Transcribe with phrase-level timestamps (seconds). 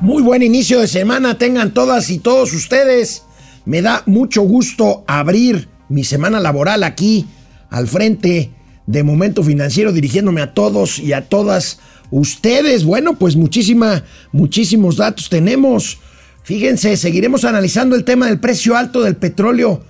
[0.00, 3.24] Muy buen inicio de semana tengan todas y todos ustedes.
[3.64, 7.26] Me da mucho gusto abrir mi semana laboral aquí
[7.68, 8.52] al frente
[8.86, 11.80] de Momento Financiero dirigiéndome a todos y a todas
[12.12, 12.84] ustedes.
[12.84, 15.98] Bueno, pues muchísima, muchísimos datos tenemos.
[16.44, 19.82] Fíjense, seguiremos analizando el tema del precio alto del petróleo.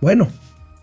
[0.00, 0.28] Bueno,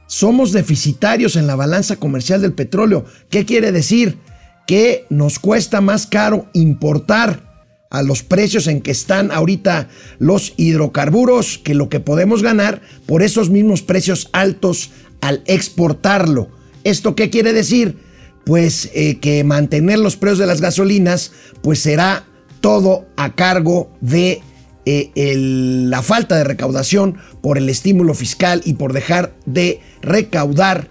[0.06, 3.06] somos deficitarios en la balanza comercial del petróleo.
[3.32, 4.20] ¿Qué quiere decir?
[4.68, 7.47] Que nos cuesta más caro importar
[7.90, 9.88] a los precios en que están ahorita
[10.20, 14.92] los hidrocarburos que lo que podemos ganar por esos mismos precios altos
[15.22, 16.50] al exportarlo.
[16.84, 17.98] ¿Esto qué quiere decir?
[18.46, 22.26] Pues eh, que mantener los precios de las gasolinas pues será
[22.62, 24.42] todo a cargo de
[24.86, 30.90] eh, la falta de recaudación por el estímulo fiscal y por dejar de recaudar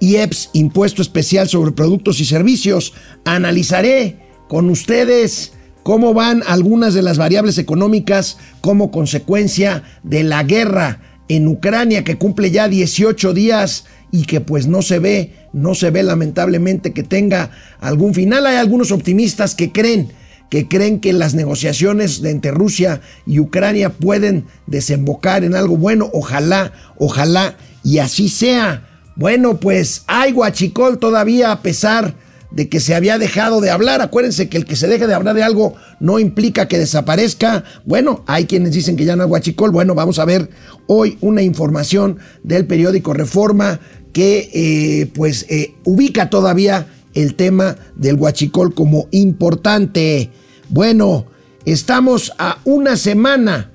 [0.00, 2.92] IEPS, impuesto especial sobre productos y servicios.
[3.24, 4.18] Analizaré
[4.48, 5.52] con ustedes
[5.88, 12.18] cómo van algunas de las variables económicas como consecuencia de la guerra en Ucrania que
[12.18, 17.04] cumple ya 18 días y que pues no se ve, no se ve lamentablemente que
[17.04, 18.44] tenga algún final.
[18.44, 20.12] Hay algunos optimistas que creen
[20.50, 26.10] que creen que las negociaciones entre Rusia y Ucrania pueden desembocar en algo bueno.
[26.12, 28.86] Ojalá, ojalá y así sea.
[29.16, 34.00] Bueno, pues hay guachicol todavía a pesar de que se había dejado de hablar.
[34.00, 37.64] Acuérdense que el que se deje de hablar de algo no implica que desaparezca.
[37.84, 39.70] Bueno, hay quienes dicen que ya no es guachicol.
[39.70, 40.50] Bueno, vamos a ver
[40.86, 43.80] hoy una información del periódico Reforma
[44.12, 50.30] que eh, pues eh, ubica todavía el tema del guachicol como importante.
[50.68, 51.26] Bueno,
[51.64, 53.70] estamos a una semana.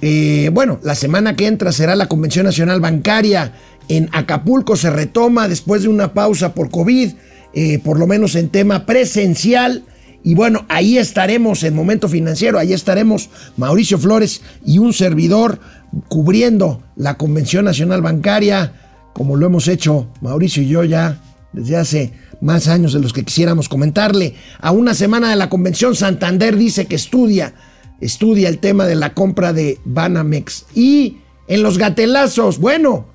[0.00, 3.54] Eh, bueno, la semana que entra será la Convención Nacional Bancaria
[3.88, 4.76] en Acapulco.
[4.76, 7.12] Se retoma después de una pausa por COVID.
[7.54, 9.84] Eh, por lo menos en tema presencial.
[10.22, 15.60] Y bueno, ahí estaremos en Momento Financiero, ahí estaremos Mauricio Flores y un servidor
[16.08, 18.72] cubriendo la Convención Nacional Bancaria,
[19.14, 21.22] como lo hemos hecho Mauricio y yo ya
[21.52, 24.34] desde hace más años de los que quisiéramos comentarle.
[24.60, 27.54] A una semana de la convención, Santander dice que estudia,
[28.00, 30.66] estudia el tema de la compra de Banamex.
[30.74, 33.06] Y en los gatelazos, bueno,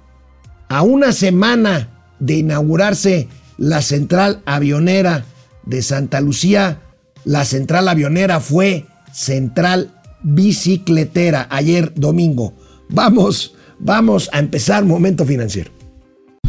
[0.69, 1.89] a una semana
[2.19, 3.27] de inaugurarse
[3.57, 5.25] la central avionera
[5.65, 6.81] de Santa Lucía,
[7.25, 9.91] la central avionera fue central
[10.23, 12.53] bicicletera ayer domingo.
[12.89, 15.71] Vamos, vamos a empezar Momento Financiero.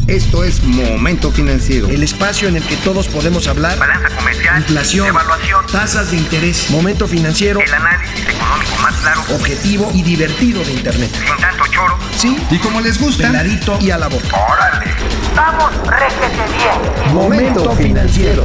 [0.07, 1.89] Esto es Momento Financiero.
[1.89, 3.79] El espacio en el que todos podemos hablar.
[3.79, 4.59] Balanza comercial.
[4.59, 5.09] Inflación.
[5.09, 5.67] Evaluación.
[5.73, 6.69] Tasas de interés.
[6.69, 7.61] Momento Financiero.
[7.61, 9.23] El análisis económico más claro.
[9.35, 11.11] Objetivo y divertido de Internet.
[11.11, 11.99] Sin tanto choro.
[12.19, 12.37] Sí.
[12.51, 13.31] Y como les gusta.
[13.31, 14.29] Clarito y a la boca.
[14.29, 14.93] Órale.
[15.35, 17.15] Vamos, réjete bien.
[17.15, 18.45] Momento Financiero.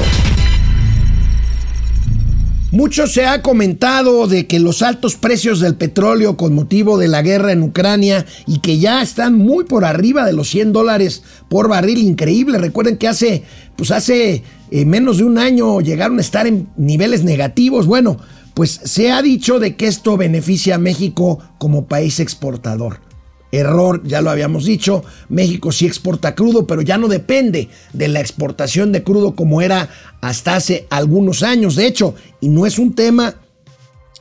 [2.71, 7.23] Mucho se ha comentado de que los altos precios del petróleo con motivo de la
[7.23, 11.67] guerra en Ucrania y que ya están muy por arriba de los 100 dólares por
[11.67, 12.59] barril, increíble.
[12.59, 13.43] Recuerden que hace,
[13.75, 17.87] pues hace eh, menos de un año llegaron a estar en niveles negativos.
[17.87, 18.17] Bueno,
[18.53, 23.08] pues se ha dicho de que esto beneficia a México como país exportador.
[23.51, 28.19] Error, ya lo habíamos dicho, México sí exporta crudo, pero ya no depende de la
[28.19, 29.89] exportación de crudo como era
[30.21, 31.75] hasta hace algunos años.
[31.75, 33.35] De hecho, y no es un tema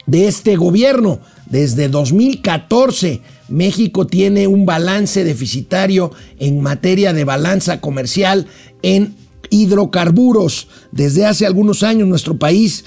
[0.07, 8.47] de este gobierno, desde 2014 México tiene un balance deficitario en materia de balanza comercial
[8.83, 9.17] en
[9.51, 10.69] hidrocarburos.
[10.93, 12.85] Desde hace algunos años nuestro país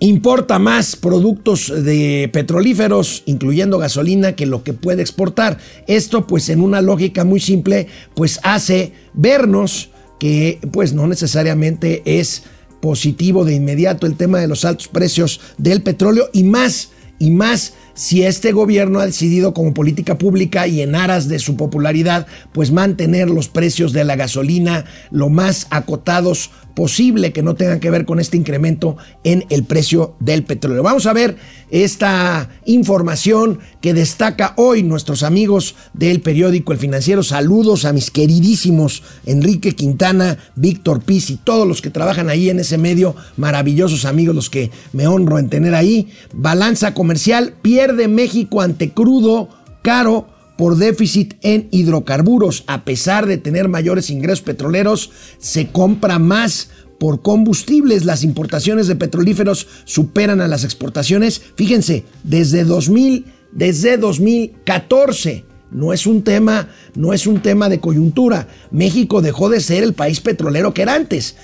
[0.00, 5.58] importa más productos de petrolíferos, incluyendo gasolina, que lo que puede exportar.
[5.86, 12.44] Esto, pues, en una lógica muy simple, pues hace vernos que, pues, no necesariamente es
[12.80, 17.74] positivo de inmediato el tema de los altos precios del petróleo y más, y más
[17.94, 22.70] si este gobierno ha decidido como política pública y en aras de su popularidad, pues
[22.70, 28.04] mantener los precios de la gasolina lo más acotados posible que no tengan que ver
[28.04, 30.82] con este incremento en el precio del petróleo.
[30.82, 31.38] Vamos a ver
[31.70, 37.22] esta información que destaca hoy nuestros amigos del periódico El Financiero.
[37.22, 42.60] Saludos a mis queridísimos Enrique Quintana, Víctor Piz y todos los que trabajan ahí en
[42.60, 46.08] ese medio, maravillosos amigos los que me honro en tener ahí.
[46.34, 49.48] Balanza comercial, pierde México ante crudo
[49.80, 52.64] caro por déficit en hidrocarburos.
[52.66, 58.04] A pesar de tener mayores ingresos petroleros, se compra más por combustibles.
[58.04, 61.40] Las importaciones de petrolíferos superan a las exportaciones.
[61.56, 65.44] Fíjense, desde 2000, desde 2014.
[65.70, 68.48] No es un tema, no es un tema de coyuntura.
[68.70, 71.36] México dejó de ser el país petrolero que era antes.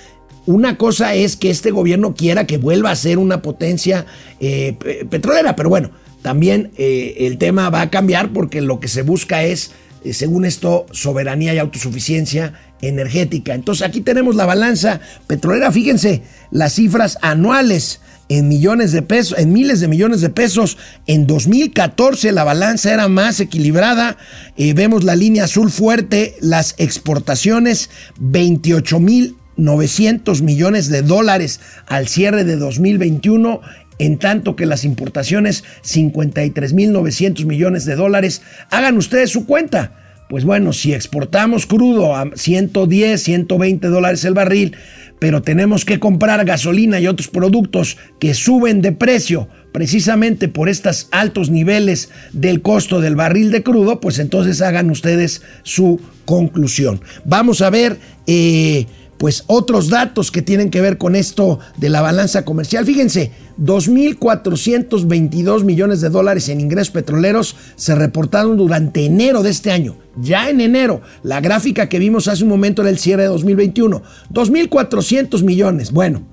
[0.45, 4.05] una cosa es que este gobierno quiera que vuelva a ser una potencia
[4.41, 5.91] eh, petrolera, pero bueno,
[6.23, 9.71] también eh, el tema va a cambiar porque lo que se busca es,
[10.03, 13.53] eh, según esto, soberanía y autosuficiencia energética.
[13.53, 17.99] Entonces aquí tenemos la balanza petrolera, fíjense las cifras anuales
[18.29, 20.77] en millones de pesos, en miles de millones de pesos.
[21.07, 24.17] En 2014 la balanza era más equilibrada.
[24.55, 32.07] Eh, vemos la línea azul fuerte, las exportaciones 28 mil 900 millones de dólares al
[32.07, 33.61] cierre de 2021
[33.99, 38.41] en tanto que las importaciones 53.900 millones de dólares.
[38.69, 39.99] Hagan ustedes su cuenta.
[40.29, 44.75] Pues bueno, si exportamos crudo a 110, 120 dólares el barril,
[45.19, 51.07] pero tenemos que comprar gasolina y otros productos que suben de precio precisamente por estos
[51.11, 57.01] altos niveles del costo del barril de crudo, pues entonces hagan ustedes su conclusión.
[57.25, 57.97] Vamos a ver...
[58.25, 58.85] Eh,
[59.23, 62.85] pues otros datos que tienen que ver con esto de la balanza comercial.
[62.85, 69.95] Fíjense, 2.422 millones de dólares en ingresos petroleros se reportaron durante enero de este año.
[70.17, 74.03] Ya en enero, la gráfica que vimos hace un momento era el cierre de 2021.
[74.29, 75.93] 2.400 millones.
[75.93, 76.27] Bueno,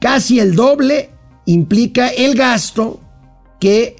[0.00, 1.10] casi el doble
[1.46, 3.00] implica el gasto
[3.58, 3.96] que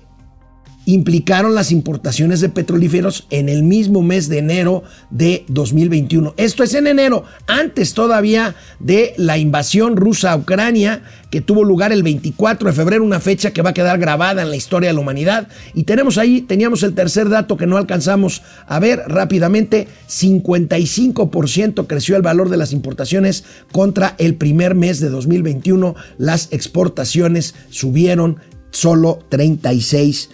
[0.84, 6.34] implicaron las importaciones de petrolíferos en el mismo mes de enero de 2021.
[6.36, 11.92] Esto es en enero, antes todavía de la invasión rusa a Ucrania, que tuvo lugar
[11.92, 14.94] el 24 de febrero, una fecha que va a quedar grabada en la historia de
[14.94, 15.48] la humanidad.
[15.72, 22.16] Y tenemos ahí, teníamos el tercer dato que no alcanzamos a ver rápidamente, 55% creció
[22.16, 25.94] el valor de las importaciones contra el primer mes de 2021.
[26.18, 28.38] Las exportaciones subieron
[28.72, 30.28] solo 36%.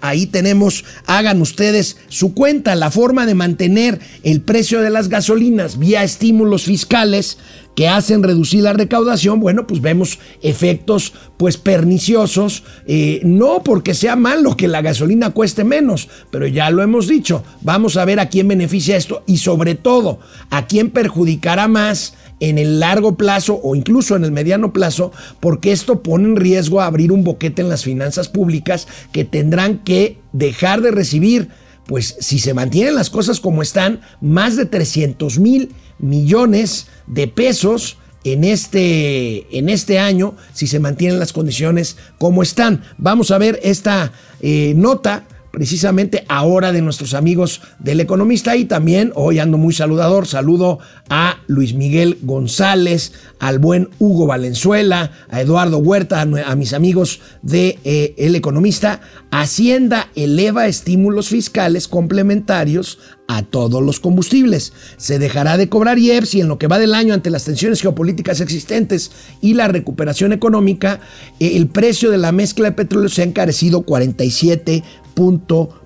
[0.00, 5.78] Ahí tenemos, hagan ustedes su cuenta, la forma de mantener el precio de las gasolinas
[5.78, 7.38] vía estímulos fiscales
[7.74, 14.16] que hacen reducir la recaudación, bueno, pues vemos efectos pues perniciosos, eh, no porque sea
[14.16, 18.28] malo que la gasolina cueste menos, pero ya lo hemos dicho, vamos a ver a
[18.28, 20.18] quién beneficia esto y sobre todo
[20.50, 25.72] a quién perjudicará más en el largo plazo o incluso en el mediano plazo, porque
[25.72, 30.80] esto pone en riesgo abrir un boquete en las finanzas públicas que tendrán que dejar
[30.80, 31.48] de recibir,
[31.86, 37.98] pues si se mantienen las cosas como están, más de 300 mil millones de pesos
[38.24, 42.82] en este, en este año, si se mantienen las condiciones como están.
[42.98, 49.12] Vamos a ver esta eh, nota precisamente ahora de nuestros amigos del economista y también
[49.14, 50.78] hoy ando muy saludador, saludo
[51.08, 57.78] a Luis Miguel González, al buen Hugo Valenzuela, a Eduardo Huerta, a, mis amigos de
[57.84, 59.00] eh, El Economista.
[59.32, 64.72] Hacienda eleva estímulos fiscales complementarios a todos los combustibles.
[64.96, 67.80] Se dejará de cobrar IEPS y en lo que va del año ante las tensiones
[67.80, 69.10] geopolíticas existentes
[69.40, 71.00] y la recuperación económica,
[71.38, 74.82] el precio de la mezcla de petróleo se ha encarecido 47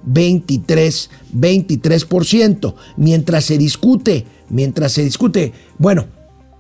[0.04, 2.74] 23, 23%.
[2.96, 6.06] Mientras se discute, mientras se discute, bueno,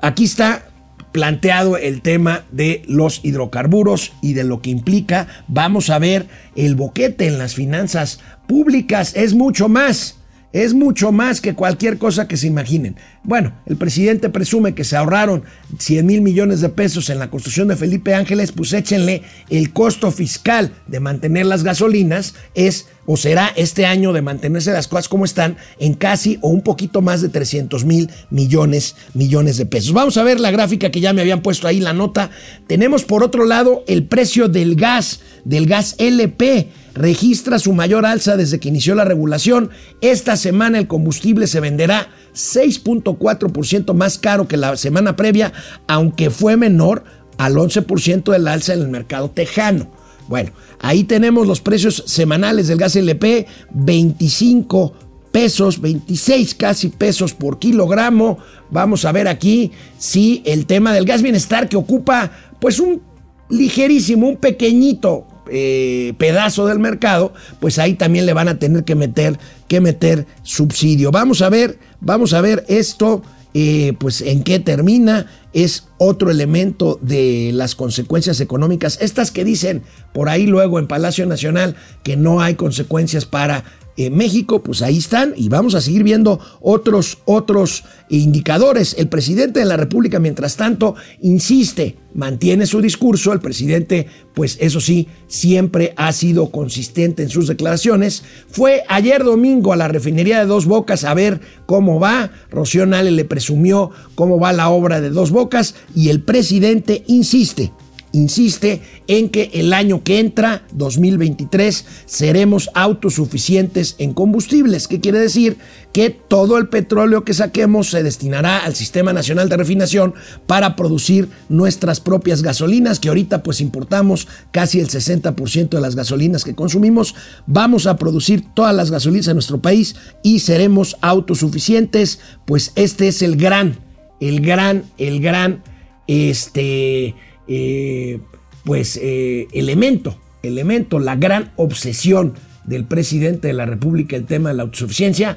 [0.00, 0.68] aquí está
[1.14, 5.28] planteado el tema de los hidrocarburos y de lo que implica.
[5.46, 6.26] Vamos a ver
[6.56, 8.18] el boquete en las finanzas
[8.48, 9.14] públicas.
[9.14, 10.16] Es mucho más
[10.54, 12.94] es mucho más que cualquier cosa que se imaginen.
[13.24, 15.42] Bueno, el presidente presume que se ahorraron
[15.78, 20.12] 100 mil millones de pesos en la construcción de Felipe Ángeles, pues échenle el costo
[20.12, 25.24] fiscal de mantener las gasolinas es o será este año de mantenerse las cosas como
[25.24, 29.92] están en casi o un poquito más de 300 mil millones, millones de pesos.
[29.92, 32.30] Vamos a ver la gráfica que ya me habían puesto ahí, la nota.
[32.68, 38.36] Tenemos por otro lado el precio del gas, del gas LP registra su mayor alza
[38.36, 39.70] desde que inició la regulación.
[40.00, 45.52] Esta semana el combustible se venderá 6.4% más caro que la semana previa,
[45.86, 47.04] aunque fue menor
[47.38, 49.90] al 11% del alza en el mercado tejano.
[50.28, 54.94] Bueno, ahí tenemos los precios semanales del gas LP, 25
[55.32, 58.38] pesos, 26 casi pesos por kilogramo.
[58.70, 63.02] Vamos a ver aquí si el tema del gas bienestar que ocupa pues un
[63.50, 68.94] ligerísimo, un pequeñito eh, pedazo del mercado, pues ahí también le van a tener que
[68.94, 71.10] meter, que meter subsidio.
[71.10, 73.22] Vamos a ver, vamos a ver esto,
[73.52, 75.26] eh, pues en qué termina.
[75.52, 78.98] Es otro elemento de las consecuencias económicas.
[79.00, 79.82] Estas que dicen
[80.12, 83.62] por ahí luego en Palacio Nacional que no hay consecuencias para
[83.96, 88.96] México, pues ahí están y vamos a seguir viendo otros, otros indicadores.
[88.98, 93.32] El presidente de la República, mientras tanto, insiste, mantiene su discurso.
[93.32, 98.24] El presidente, pues eso sí, siempre ha sido consistente en sus declaraciones.
[98.48, 102.32] Fue ayer domingo a la refinería de Dos Bocas a ver cómo va.
[102.50, 107.72] Rocío Nale le presumió cómo va la obra de Dos Bocas y el presidente insiste
[108.14, 114.88] insiste en que el año que entra, 2023, seremos autosuficientes en combustibles.
[114.88, 115.58] ¿Qué quiere decir?
[115.92, 120.14] Que todo el petróleo que saquemos se destinará al Sistema Nacional de Refinación
[120.46, 126.44] para producir nuestras propias gasolinas, que ahorita pues importamos casi el 60% de las gasolinas
[126.44, 127.14] que consumimos.
[127.46, 132.20] Vamos a producir todas las gasolinas en nuestro país y seremos autosuficientes.
[132.46, 133.78] Pues este es el gran,
[134.20, 135.62] el gran, el gran,
[136.06, 137.14] este
[137.48, 138.20] eh,
[138.64, 142.34] pues eh, elemento, elemento, la gran obsesión
[142.64, 145.36] del presidente de la República, el tema de la autosuficiencia.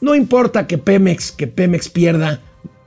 [0.00, 2.40] No importa que Pemex, que Pemex pierda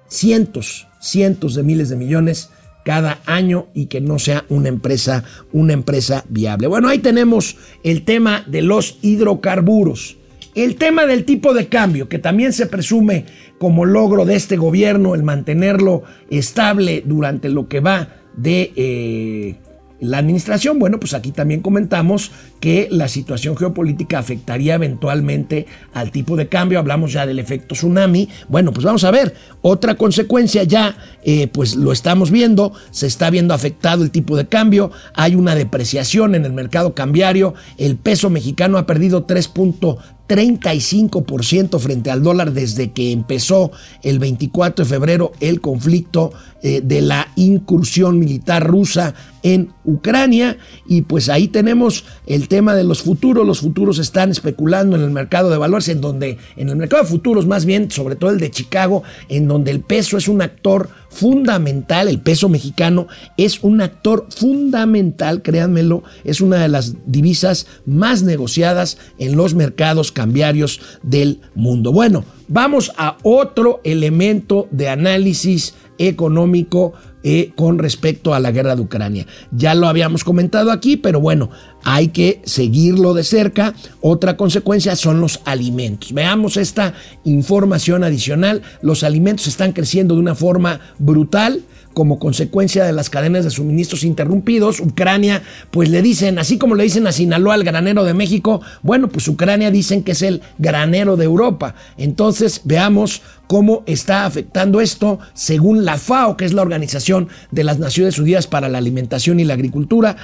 [0.08, 2.50] cientos, cientos de miles de millones
[2.88, 6.68] cada año y que no sea una empresa, una empresa viable.
[6.68, 10.18] Bueno, ahí tenemos el tema de los hidrocarburos.
[10.56, 13.26] El tema del tipo de cambio, que también se presume
[13.60, 19.56] como logro de este gobierno, el mantenerlo estable durante lo que va de eh,
[20.00, 20.79] la administración.
[20.79, 26.79] Bueno, pues aquí también comentamos que la situación geopolítica afectaría eventualmente al tipo de cambio.
[26.79, 28.29] Hablamos ya del efecto tsunami.
[28.48, 29.34] Bueno, pues vamos a ver.
[29.62, 32.74] Otra consecuencia ya, eh, pues lo estamos viendo.
[32.91, 34.91] Se está viendo afectado el tipo de cambio.
[35.13, 37.53] Hay una depreciación en el mercado cambiario.
[37.77, 43.72] El peso mexicano ha perdido 3.3 35% frente al dólar desde que empezó
[44.03, 46.34] el 24 de febrero el conflicto
[46.64, 50.58] eh, de la incursión militar rusa en Ucrania.
[50.88, 53.46] Y pues ahí tenemos el tema de los futuros.
[53.46, 57.10] Los futuros están especulando en el mercado de valores, en donde, en el mercado de
[57.10, 60.90] futuros más bien, sobre todo el de Chicago, en donde el peso es un actor
[61.10, 68.24] fundamental, el peso mexicano es un actor fundamental, créanmelo, es una de las divisas más
[68.24, 71.92] negociadas en los mercados cambiarios del mundo.
[71.92, 78.84] Bueno, vamos a otro elemento de análisis económico eh, con respecto a la guerra de
[78.84, 79.25] Ucrania.
[79.51, 81.50] Ya lo habíamos comentado aquí, pero bueno,
[81.84, 83.74] hay que seguirlo de cerca.
[84.01, 86.13] Otra consecuencia son los alimentos.
[86.13, 86.94] Veamos esta
[87.25, 88.62] información adicional.
[88.82, 91.63] Los alimentos están creciendo de una forma brutal
[91.98, 94.80] como consecuencia de las cadenas de suministros interrumpidos.
[94.82, 99.08] Ucrania, pues le dicen, así como le dicen a Sinaloa el granero de México, bueno,
[99.08, 101.74] pues Ucrania dicen que es el granero de Europa.
[101.98, 107.80] Entonces, veamos cómo está afectando esto según la FAO, que es la Organización de las
[107.80, 110.18] Naciones Unidas para la Alimentación y la Agricultura.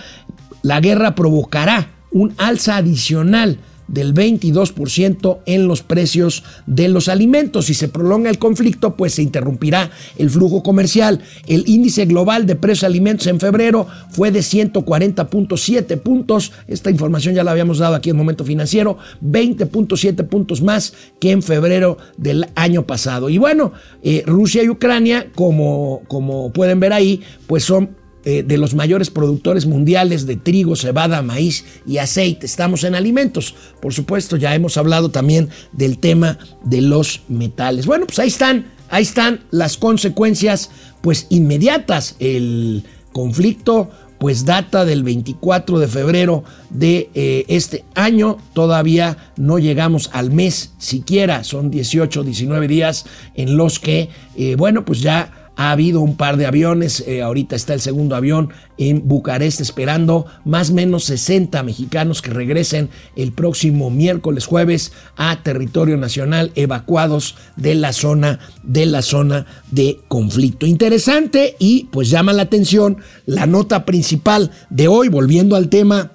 [0.62, 7.66] La guerra provocará un alza adicional del 22% en los precios de los alimentos.
[7.66, 11.22] Si se prolonga el conflicto, pues se interrumpirá el flujo comercial.
[11.48, 16.52] El índice global de precios de alimentos en febrero fue de 140.7 puntos.
[16.68, 18.98] Esta información ya la habíamos dado aquí en Momento Financiero.
[19.24, 23.30] 20.7 puntos más que en febrero del año pasado.
[23.30, 28.58] Y bueno, eh, Rusia y Ucrania, como, como pueden ver ahí, pues son eh, de
[28.58, 32.46] los mayores productores mundiales de trigo, cebada, maíz y aceite.
[32.46, 33.54] Estamos en alimentos.
[33.82, 37.86] Por supuesto, ya hemos hablado también del tema de los metales.
[37.86, 42.16] Bueno, pues ahí están, ahí están las consecuencias pues inmediatas.
[42.20, 43.90] El conflicto
[44.24, 48.38] pues data del 24 de febrero de eh, este año.
[48.54, 51.44] Todavía no llegamos al mes siquiera.
[51.44, 56.38] Son 18, 19 días en los que, eh, bueno, pues ya ha habido un par
[56.38, 61.62] de aviones, eh, ahorita está el segundo avión en Bucarest esperando más o menos 60
[61.64, 68.86] mexicanos que regresen el próximo miércoles jueves a territorio nacional evacuados de la zona de
[68.86, 70.66] la zona de conflicto.
[70.66, 76.13] Interesante y pues llama la atención la nota principal de hoy volviendo al tema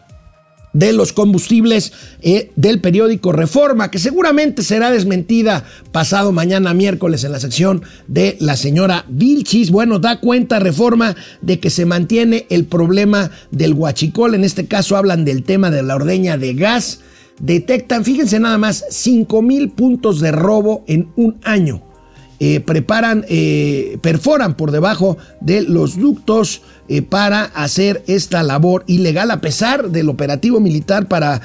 [0.79, 1.93] de los combustibles
[2.23, 8.37] eh, del periódico Reforma, que seguramente será desmentida pasado mañana miércoles en la sección de
[8.39, 9.73] la señora Vilchis.
[9.73, 14.37] Bueno, da cuenta Reforma de que se mantiene el problema del huachicol.
[14.37, 17.01] En este caso hablan del tema de la ordeña de gas.
[17.41, 21.83] Detectan, fíjense nada más, 5 mil puntos de robo en un año.
[22.41, 29.31] eh, preparan, eh, perforan por debajo de los ductos eh, para hacer esta labor ilegal,
[29.31, 31.41] a pesar del operativo militar para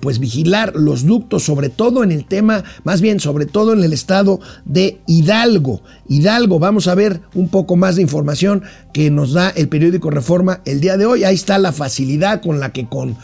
[0.00, 3.92] pues vigilar los ductos, sobre todo en el tema, más bien sobre todo en el
[3.92, 5.82] estado de Hidalgo.
[6.08, 10.60] Hidalgo, vamos a ver un poco más de información que nos da el periódico Reforma
[10.64, 11.24] el día de hoy.
[11.24, 13.16] Ahí está la facilidad con la que con,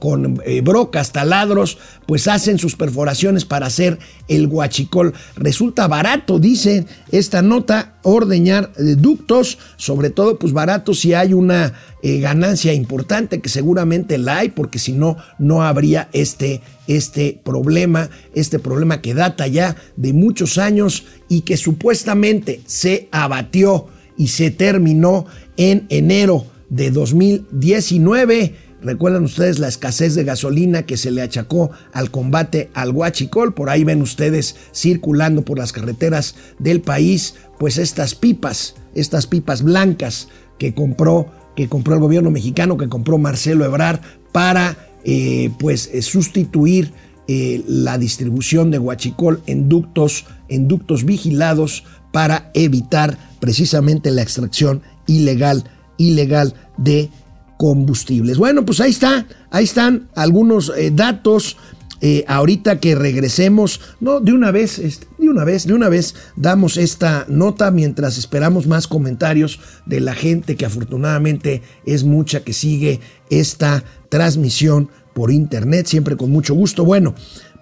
[0.00, 3.98] con brocas, taladros, pues hacen sus perforaciones para hacer
[4.28, 5.14] el guachicol.
[5.36, 11.72] Resulta barato, dice esta nota, ordeñar ductos, sobre todo pues barato si hay una
[12.02, 18.08] eh, ganancia importante, que seguramente la hay, porque si no, no habría este, este problema,
[18.32, 24.52] este problema que data ya de muchos años y que supuestamente se abatió y se
[24.52, 31.70] terminó en enero de 2019 Recuerdan ustedes la escasez de gasolina que se le achacó
[31.92, 33.54] al combate al huachicol.
[33.54, 39.62] Por ahí ven ustedes circulando por las carreteras del país, pues estas pipas, estas pipas
[39.62, 40.28] blancas
[40.58, 44.00] que compró, que compró el gobierno mexicano, que compró Marcelo Ebrard
[44.32, 46.92] para eh, pues eh, sustituir
[47.28, 54.82] eh, la distribución de huachicol en ductos, en ductos vigilados para evitar precisamente la extracción
[55.06, 55.64] ilegal,
[55.96, 57.10] ilegal de
[57.56, 58.38] combustibles.
[58.38, 61.56] Bueno, pues ahí está, ahí están algunos eh, datos.
[62.02, 66.76] Eh, ahorita que regresemos, no, de una vez, de una vez, de una vez damos
[66.76, 73.00] esta nota mientras esperamos más comentarios de la gente que afortunadamente es mucha que sigue
[73.30, 76.84] esta transmisión por internet, siempre con mucho gusto.
[76.84, 77.14] Bueno,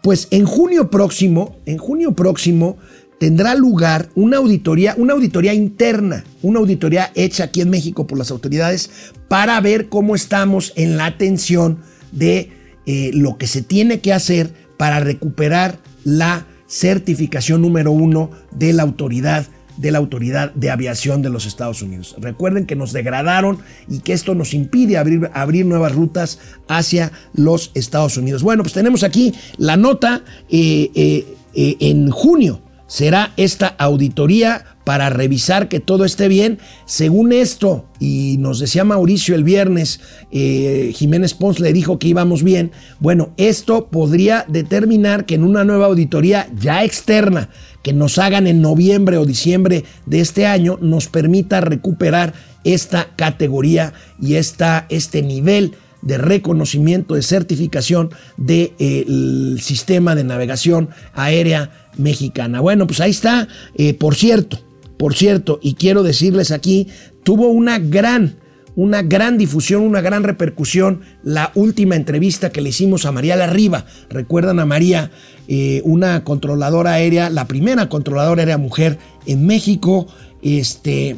[0.02, 2.76] pues en junio próximo, en junio próximo
[3.18, 8.30] tendrá lugar una auditoría, una auditoría interna, una auditoría hecha aquí en México por las
[8.30, 8.90] autoridades
[9.28, 11.78] para ver cómo estamos en la atención
[12.12, 12.50] de
[12.86, 18.82] eh, lo que se tiene que hacer para recuperar la certificación número uno de la
[18.82, 22.14] autoridad de la Autoridad de Aviación de los Estados Unidos.
[22.20, 27.72] Recuerden que nos degradaron y que esto nos impide abrir, abrir nuevas rutas hacia los
[27.74, 28.44] Estados Unidos.
[28.44, 35.68] Bueno, pues tenemos aquí la nota eh, eh, en junio será esta auditoría para revisar
[35.68, 36.58] que todo esté bien.
[36.84, 40.00] Según esto, y nos decía Mauricio el viernes,
[40.30, 45.64] eh, Jiménez Pons le dijo que íbamos bien, bueno, esto podría determinar que en una
[45.64, 47.48] nueva auditoría ya externa,
[47.82, 53.92] que nos hagan en noviembre o diciembre de este año, nos permita recuperar esta categoría
[54.20, 55.74] y esta, este nivel
[56.04, 62.60] de reconocimiento, de certificación del sistema de navegación aérea mexicana.
[62.60, 63.48] Bueno, pues ahí está.
[63.74, 64.58] Eh, por cierto,
[64.96, 66.88] por cierto, y quiero decirles aquí,
[67.24, 68.36] tuvo una gran,
[68.76, 73.86] una gran difusión, una gran repercusión la última entrevista que le hicimos a María Larriba.
[74.10, 75.10] Recuerdan a María,
[75.48, 80.06] eh, una controladora aérea, la primera controladora aérea mujer en México.
[80.42, 81.16] Este,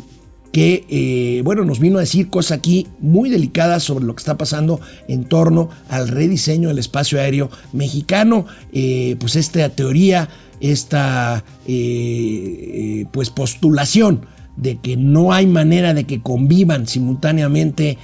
[0.52, 4.38] que, eh, bueno, nos vino a decir cosas aquí muy delicadas sobre lo que está
[4.38, 8.46] pasando en torno al rediseño del espacio aéreo mexicano.
[8.72, 10.28] Eh, pues esta teoría,
[10.60, 17.98] esta eh, pues postulación de que no hay manera de que convivan simultáneamente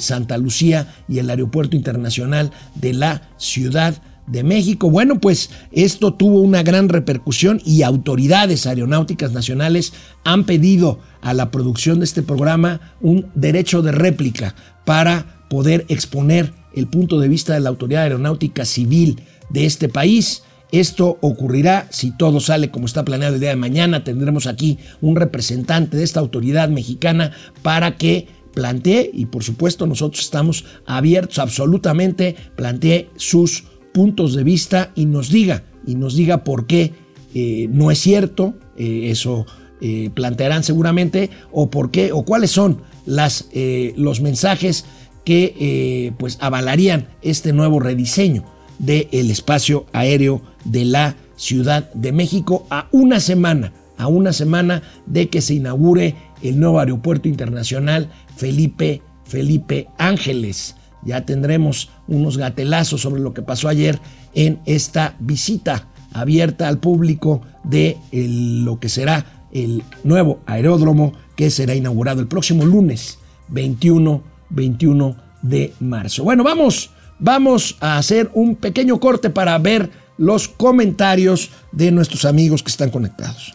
[0.00, 4.00] Santa Lucía y el Aeropuerto Internacional de la Ciudad
[4.30, 4.90] de México.
[4.90, 9.92] Bueno, pues esto tuvo una gran repercusión y autoridades aeronáuticas nacionales
[10.24, 16.52] han pedido a la producción de este programa un derecho de réplica para poder exponer
[16.74, 20.42] el punto de vista de la autoridad aeronáutica civil de este país.
[20.70, 24.04] Esto ocurrirá si todo sale como está planeado el día de mañana.
[24.04, 30.24] Tendremos aquí un representante de esta autoridad mexicana para que plantee, y por supuesto nosotros
[30.24, 36.66] estamos abiertos absolutamente, plantee sus puntos de vista y nos diga, y nos diga por
[36.66, 36.92] qué
[37.34, 39.46] eh, no es cierto, eh, eso
[39.80, 43.48] eh, plantearán seguramente, o por qué, o cuáles son las,
[43.96, 44.84] los mensajes
[45.24, 48.44] que pues avalarían este nuevo rediseño
[48.78, 55.28] del espacio aéreo de la Ciudad de México a una semana, a una semana de
[55.28, 60.76] que se inaugure el nuevo aeropuerto internacional Felipe, Felipe Ángeles.
[61.08, 63.98] Ya tendremos unos gatelazos sobre lo que pasó ayer
[64.34, 71.74] en esta visita abierta al público de lo que será el nuevo aeródromo que será
[71.74, 73.18] inaugurado el próximo lunes
[73.48, 76.24] 21, 21 de marzo.
[76.24, 82.62] Bueno, vamos, vamos a hacer un pequeño corte para ver los comentarios de nuestros amigos
[82.62, 83.54] que están conectados.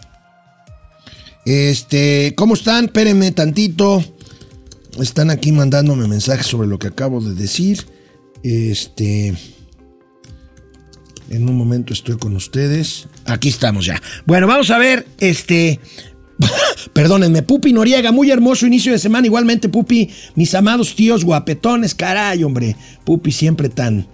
[1.46, 2.86] Este, ¿cómo están?
[2.86, 4.04] Espérenme tantito.
[4.99, 7.86] Están aquí mandándome mensajes sobre lo que acabo de decir.
[8.43, 9.34] Este.
[11.29, 13.08] En un momento estoy con ustedes.
[13.25, 14.01] Aquí estamos ya.
[14.25, 15.79] Bueno, vamos a ver, este...
[16.93, 19.25] Perdónenme, Pupi Noriega, muy hermoso inicio de semana.
[19.25, 22.75] Igualmente, Pupi, mis amados tíos guapetones, caray, hombre.
[23.03, 24.08] Pupi siempre tan,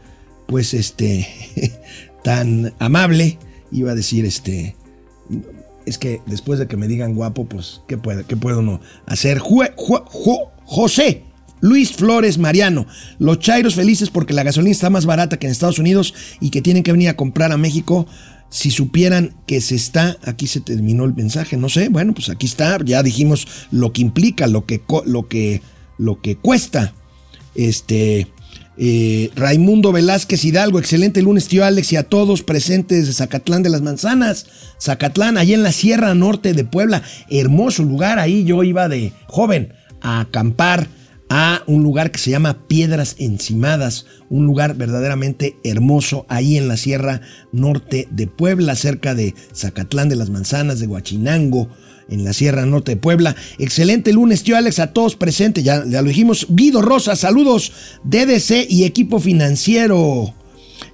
[0.47, 1.27] pues, este,
[2.23, 3.37] tan amable.
[3.71, 4.75] Iba a decir, este,
[5.85, 9.41] es que después de que me digan guapo, pues, ¿qué puede, qué puede uno hacer?
[10.69, 11.23] José.
[11.61, 12.85] Luis Flores Mariano,
[13.17, 16.61] los chairos felices porque la gasolina está más barata que en Estados Unidos y que
[16.61, 18.07] tienen que venir a comprar a México
[18.49, 22.45] si supieran que se está, aquí se terminó el mensaje, no sé, bueno, pues aquí
[22.45, 25.61] está, ya dijimos lo que implica, lo que, lo que,
[25.97, 26.93] lo que cuesta.
[27.55, 28.27] Este,
[28.77, 33.69] eh, Raimundo Velázquez Hidalgo, excelente lunes, tío Alex, y a todos presentes de Zacatlán de
[33.69, 34.45] las Manzanas.
[34.81, 39.73] Zacatlán, allí en la Sierra Norte de Puebla, hermoso lugar, ahí yo iba de joven
[40.01, 40.87] a acampar
[41.29, 46.75] a un lugar que se llama Piedras Encimadas, un lugar verdaderamente hermoso ahí en la
[46.75, 51.69] Sierra Norte de Puebla, cerca de Zacatlán de las Manzanas, de Huachinango,
[52.09, 53.35] en la Sierra Norte de Puebla.
[53.59, 56.47] Excelente lunes, tío Alex, a todos presentes, ya, ya lo dijimos.
[56.49, 57.71] Guido Rosa, saludos,
[58.03, 60.33] DDC y equipo financiero.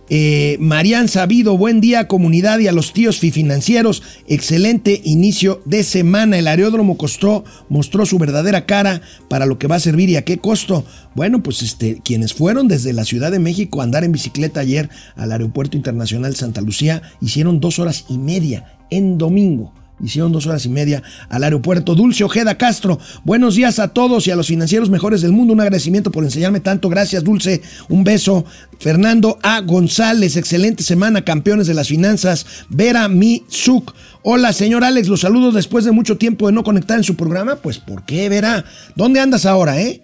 [0.08, 4.04] Eh, Marian Sabido, buen día comunidad y a los tíos financieros.
[4.28, 6.38] Excelente inicio de semana.
[6.38, 10.24] El aeródromo costó, mostró su verdadera cara para lo que va a servir y a
[10.24, 10.86] qué costo.
[11.16, 14.90] Bueno, pues este, quienes fueron desde la Ciudad de México a andar en bicicleta ayer
[15.16, 19.74] al Aeropuerto Internacional Santa Lucía hicieron dos horas y media en domingo.
[20.04, 21.96] Hicieron dos horas y media al aeropuerto.
[21.96, 25.54] Dulce Ojeda Castro, buenos días a todos y a los financieros mejores del mundo.
[25.54, 26.90] Un agradecimiento por enseñarme tanto.
[26.90, 27.62] Gracias, Dulce.
[27.88, 28.46] Un beso.
[28.80, 29.62] Fernando A.
[29.62, 32.46] González, excelente semana, campeones de las finanzas.
[32.70, 33.94] Vera Mizuk.
[34.22, 37.56] Hola, señor Alex, los saludos después de mucho tiempo de no conectar en su programa.
[37.56, 38.66] Pues, ¿por qué, Vera?
[38.96, 40.02] ¿Dónde andas ahora, eh?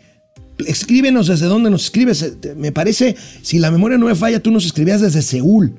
[0.66, 2.38] Escríbenos desde dónde nos escribes.
[2.56, 5.76] Me parece, si la memoria no me falla, tú nos escribías desde Seúl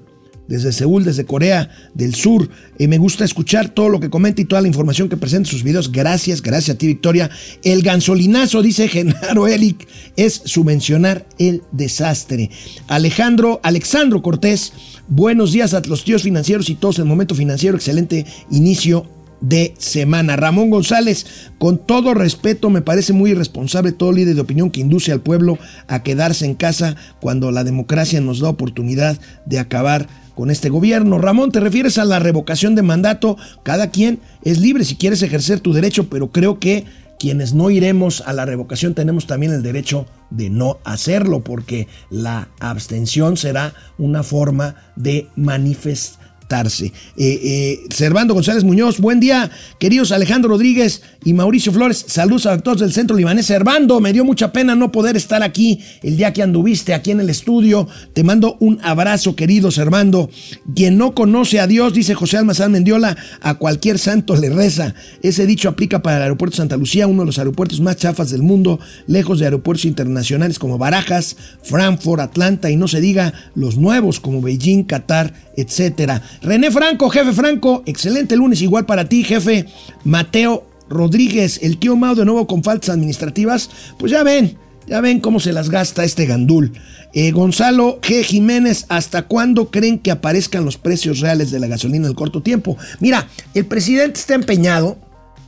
[0.49, 2.49] desde Seúl, desde Corea del Sur.
[2.79, 5.53] y me gusta escuchar todo lo que comenta y toda la información que presenta en
[5.53, 5.93] sus videos.
[5.93, 7.31] Gracias, gracias a ti, Victoria.
[7.63, 12.51] El gansolinazo, dice Genaro Elic, es subvencionar el desastre.
[12.89, 14.73] Alejandro, Alexandro Cortés,
[15.09, 17.77] buenos días a los tíos financieros y todos el momento financiero.
[17.77, 20.37] Excelente inicio de semana.
[20.37, 21.27] Ramón González,
[21.59, 25.59] con todo respeto, me parece muy irresponsable todo líder de opinión que induce al pueblo
[25.89, 31.19] a quedarse en casa cuando la democracia nos da oportunidad de acabar con este gobierno.
[31.19, 33.37] Ramón, te refieres a la revocación de mandato.
[33.63, 36.87] Cada quien es libre si quieres ejercer tu derecho, pero creo que
[37.19, 42.49] quienes no iremos a la revocación tenemos también el derecho de no hacerlo, porque la
[42.59, 46.22] abstención será una forma de manifestar
[46.53, 52.05] eh, eh, Servando González Muñoz, buen día, queridos Alejandro Rodríguez y Mauricio Flores.
[52.09, 53.47] Saludos a todos del centro libanés.
[53.47, 57.21] Servando, me dio mucha pena no poder estar aquí el día que anduviste aquí en
[57.21, 57.89] el estudio.
[58.13, 60.29] Te mando un abrazo, querido Servando.
[60.75, 64.95] Quien no conoce a Dios, dice José Almazán Mendiola, a cualquier santo le reza.
[65.23, 68.43] Ese dicho aplica para el aeropuerto Santa Lucía, uno de los aeropuertos más chafas del
[68.43, 74.21] mundo, lejos de aeropuertos internacionales como Barajas, Frankfurt, Atlanta y no se diga los nuevos
[74.21, 76.23] como Beijing, Qatar, etcétera.
[76.43, 79.67] René Franco, jefe Franco, excelente lunes igual para ti, jefe.
[80.05, 85.21] Mateo Rodríguez, el tío Mao de nuevo con faltas administrativas, pues ya ven, ya ven
[85.21, 86.73] cómo se las gasta este gandul.
[87.15, 88.23] Eh, Gonzalo G.
[88.23, 92.43] Jiménez, ¿hasta cuándo creen que aparezcan los precios reales de la gasolina en el corto
[92.43, 92.77] tiempo?
[93.01, 94.99] Mira, el presidente está empeñado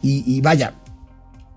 [0.03, 0.75] y, vaya,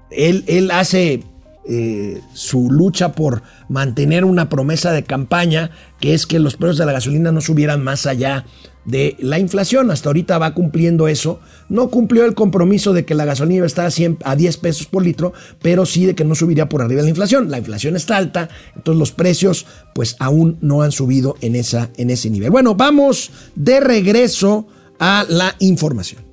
[0.10, 1.22] él, él hace
[1.70, 6.86] eh, su lucha por mantener una promesa de campaña, que es que los precios de
[6.86, 8.46] la gasolina no subieran más allá
[8.86, 9.92] de la inflación.
[9.92, 11.40] Hasta ahorita va cumpliendo eso.
[11.70, 13.92] No cumplió el compromiso de que la gasolina iba a estar
[14.24, 17.10] a, 10 pesos por litro, pero sí de que no subiría por arriba de la
[17.10, 17.52] inflación.
[17.52, 22.10] La inflación está alta, entonces los precios pues aún no han subido en, esa, en
[22.10, 22.50] ese nivel.
[22.50, 24.68] Bueno, vamos de regreso
[25.00, 26.24] a la información.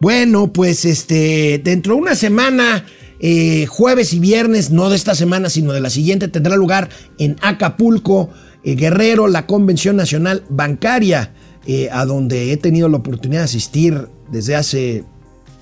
[0.00, 2.84] Bueno, pues este, dentro de una semana
[3.18, 7.36] eh, jueves y viernes, no de esta semana, sino de la siguiente, tendrá lugar en
[7.40, 8.30] Acapulco,
[8.62, 11.32] eh, Guerrero, la Convención Nacional Bancaria,
[11.66, 15.04] eh, a donde he tenido la oportunidad de asistir desde hace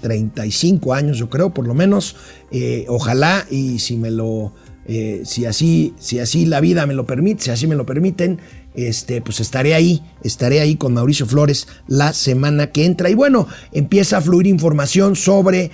[0.03, 2.17] 35 años, yo creo, por lo menos.
[2.89, 4.53] ojalá y si me lo,
[5.25, 8.39] si así, si así la vida me lo permite, si así me lo permiten,
[8.75, 13.09] este, pues estaré ahí, estaré ahí con Mauricio Flores la semana que entra.
[13.09, 15.71] Y bueno, empieza a fluir información sobre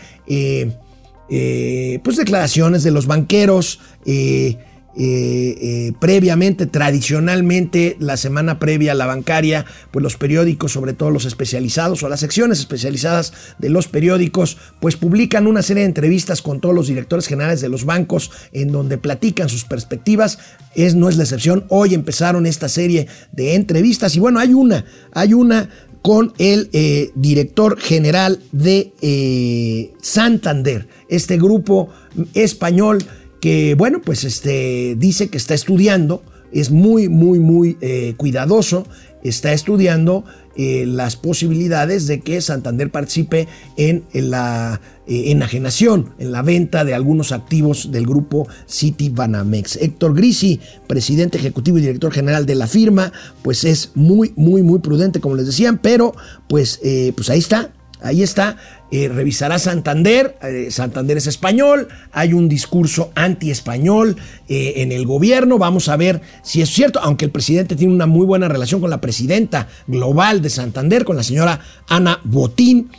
[2.03, 4.59] pues declaraciones de los banqueros, eh,
[4.97, 11.11] eh, eh, previamente, tradicionalmente, la semana previa a la bancaria, pues los periódicos, sobre todo
[11.11, 16.43] los especializados o las secciones especializadas de los periódicos, pues publican una serie de entrevistas
[16.43, 20.41] con todos los directores generales de los bancos en donde platican sus perspectivas.
[20.75, 21.67] Es, no es la excepción.
[21.69, 25.71] Hoy empezaron esta serie de entrevistas y bueno, hay una, hay una
[26.03, 31.89] con el eh, director general de Santander, este grupo
[32.35, 33.05] español
[33.41, 38.87] que bueno, pues este, dice que está estudiando, es muy, muy, muy eh, cuidadoso,
[39.23, 40.25] está estudiando
[40.57, 46.95] eh, las posibilidades de que Santander participe en, la eh, enajenación, en la venta de
[46.95, 49.77] algunos activos del grupo City Banamex.
[49.77, 54.81] Héctor Grisi, presidente ejecutivo y director general de la firma, pues es muy, muy, muy
[54.81, 56.15] prudente, como les decían, pero
[56.49, 56.81] pues,
[57.15, 58.57] pues ahí está, ahí está.
[58.93, 64.17] Eh, revisará Santander, eh, Santander es español, hay un discurso anti-español
[64.49, 68.07] eh, en el gobierno, vamos a ver si es cierto, aunque el presidente tiene una
[68.07, 72.91] muy buena relación con la presidenta global de Santander, con la señora Ana Botín.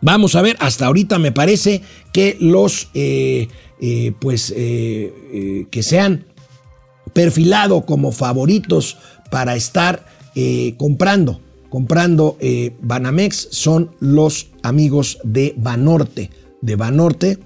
[0.00, 1.80] Vamos a ver, hasta ahorita me parece
[2.12, 6.26] que los, pues, que se han
[7.14, 8.98] perfilado como favoritos
[9.30, 10.04] para estar
[10.76, 11.40] comprando
[11.74, 17.40] comprando eh, Banamex son los amigos de Banorte, de Banorte,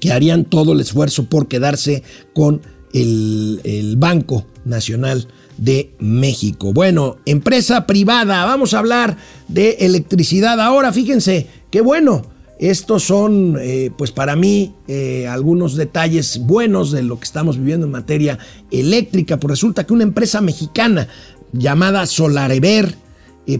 [0.00, 2.62] que harían todo el esfuerzo por quedarse con
[2.94, 6.72] el, Banco Nacional de México.
[6.72, 9.18] Bueno, empresa privada, vamos a hablar
[9.48, 12.22] de electricidad ahora, fíjense, qué bueno.
[12.58, 17.84] Estos son, eh, pues para mí, eh, algunos detalles buenos de lo que estamos viviendo
[17.84, 18.38] en materia
[18.70, 19.38] eléctrica.
[19.38, 21.08] Pues resulta que una empresa mexicana
[21.52, 22.96] llamada Solarever,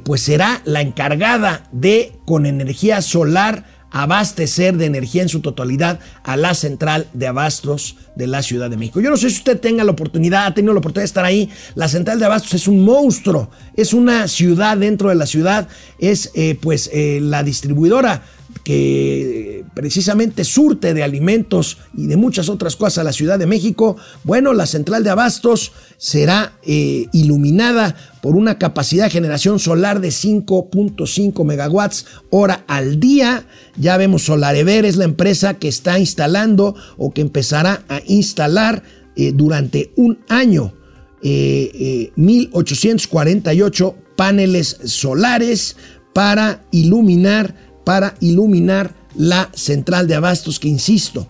[0.04, 6.36] pues será la encargada de, con energía solar, abastecer de energía en su totalidad a
[6.36, 9.00] la central de abastos de la Ciudad de México.
[9.00, 11.50] Yo no sé si usted tenga la oportunidad, ha tenido la oportunidad de estar ahí.
[11.74, 16.30] La central de abastos es un monstruo, es una ciudad dentro de la ciudad, es
[16.34, 18.22] eh, pues eh, la distribuidora
[18.64, 23.96] que precisamente surte de alimentos y de muchas otras cosas a la Ciudad de México,
[24.24, 30.08] bueno, la central de abastos será eh, iluminada por una capacidad de generación solar de
[30.08, 33.46] 5.5 megawatts hora al día.
[33.76, 38.82] Ya vemos Solarever es la empresa que está instalando o que empezará a instalar
[39.16, 40.74] eh, durante un año
[41.22, 45.76] 1.848 eh, paneles solares
[46.12, 51.26] para iluminar para iluminar la central de abastos que, insisto,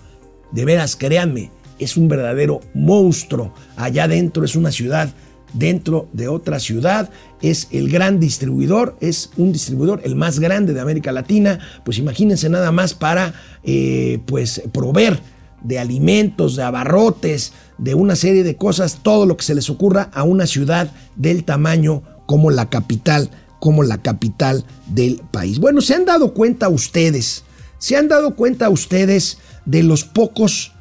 [0.52, 3.54] de veras, créanme, es un verdadero monstruo.
[3.76, 5.10] Allá adentro es una ciudad
[5.52, 7.10] dentro de otra ciudad,
[7.42, 12.48] es el gran distribuidor, es un distribuidor el más grande de América Latina, pues imagínense
[12.48, 13.34] nada más para
[13.64, 15.18] eh, pues proveer
[15.62, 20.10] de alimentos, de abarrotes, de una serie de cosas, todo lo que se les ocurra
[20.12, 23.30] a una ciudad del tamaño como la capital
[23.61, 25.61] como la capital del país.
[25.61, 27.44] Bueno, ¿se han dado cuenta ustedes?
[27.79, 30.73] ¿Se han dado cuenta ustedes de los pocos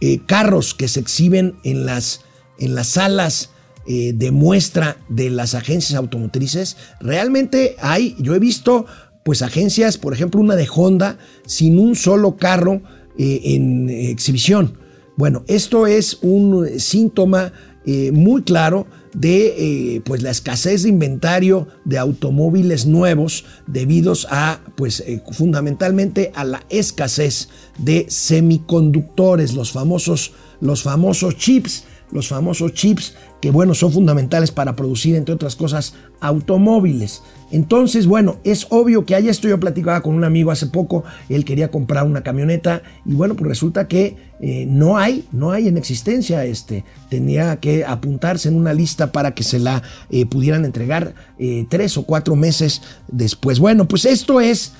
[0.00, 2.20] eh, carros que se exhiben en las,
[2.58, 3.50] en las salas
[3.86, 6.76] eh, de muestra de las agencias automotrices?
[7.00, 8.86] Realmente hay, yo he visto
[9.24, 12.82] pues agencias, por ejemplo una de Honda, sin un solo carro
[13.18, 14.78] eh, en exhibición.
[15.16, 17.52] Bueno, esto es un síntoma
[18.12, 25.00] muy claro de eh, pues la escasez de inventario de automóviles nuevos debidos a pues
[25.00, 33.14] eh, fundamentalmente a la escasez de semiconductores los famosos los famosos chips los famosos chips
[33.40, 39.14] que bueno son fundamentales para producir entre otras cosas automóviles entonces, bueno, es obvio que
[39.14, 43.14] allá estoy yo platicaba con un amigo hace poco, él quería comprar una camioneta y
[43.14, 48.48] bueno, pues resulta que eh, no hay, no hay en existencia, este, tenía que apuntarse
[48.48, 52.82] en una lista para que se la eh, pudieran entregar eh, tres o cuatro meses
[53.08, 53.58] después.
[53.58, 54.72] Bueno, pues esto es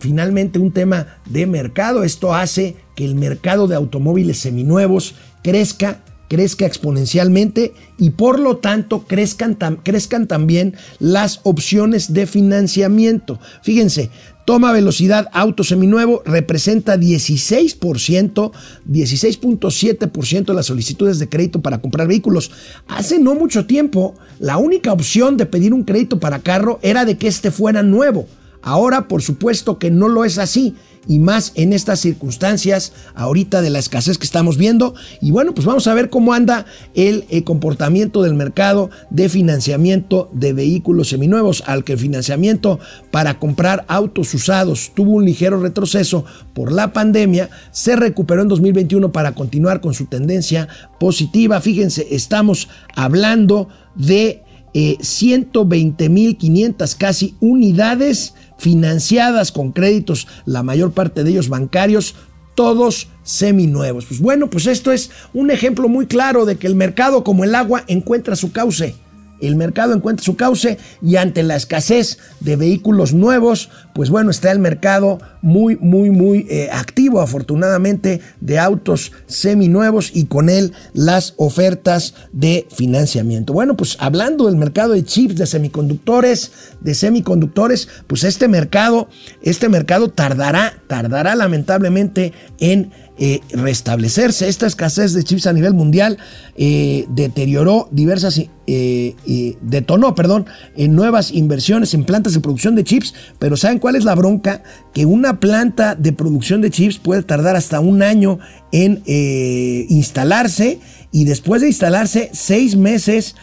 [0.00, 5.14] finalmente un tema de mercado, esto hace que el mercado de automóviles seminuevos
[5.44, 13.40] crezca crezca exponencialmente y por lo tanto crezcan, crezcan también las opciones de financiamiento.
[13.64, 14.10] Fíjense,
[14.44, 18.52] toma velocidad auto seminuevo representa 16%,
[18.88, 22.52] 16.7% de las solicitudes de crédito para comprar vehículos.
[22.86, 27.18] Hace no mucho tiempo, la única opción de pedir un crédito para carro era de
[27.18, 28.28] que este fuera nuevo.
[28.62, 30.74] Ahora, por supuesto que no lo es así
[31.06, 34.94] y más en estas circunstancias ahorita de la escasez que estamos viendo.
[35.20, 40.30] Y bueno, pues vamos a ver cómo anda el, eh, comportamiento del mercado de financiamiento
[40.32, 42.78] de vehículos seminuevos, al que el financiamiento
[43.10, 49.12] para comprar autos usados tuvo un ligero retroceso por la pandemia, se recuperó en 2021
[49.12, 50.68] para continuar con su tendencia
[50.98, 51.60] positiva.
[51.60, 54.42] Fíjense, estamos hablando de
[54.74, 62.14] 120.500 eh, casi unidades financiadas con créditos, la mayor parte de ellos bancarios,
[62.54, 64.06] todos seminuevos.
[64.06, 67.54] Pues bueno, pues esto es un ejemplo muy claro de que el mercado como el
[67.54, 68.96] agua encuentra su cauce
[69.40, 74.50] el mercado encuentra su cauce y ante la escasez de vehículos nuevos, pues bueno, está
[74.52, 81.34] el mercado muy, muy, muy eh, activo, afortunadamente, de autos seminuevos y con él las
[81.36, 83.52] ofertas de financiamiento.
[83.52, 89.08] Bueno, pues hablando del mercado de chips, de semiconductores, de semiconductores, pues este mercado,
[89.42, 94.48] este mercado tardará, tardará lamentablemente en eh, restablecerse.
[94.48, 96.16] Esta escasez de chips a nivel mundial
[96.56, 103.12] eh, deterioró diversas, eh, detonó, perdón, en nuevas inversiones en plantas de producción de chips,
[103.38, 104.62] pero ¿saben cuál es la bronca?
[104.94, 108.38] Que una planta de producción de chips puede tardar hasta un año
[108.72, 110.80] en instalarse
[111.12, 113.36] y después de instalarse seis meses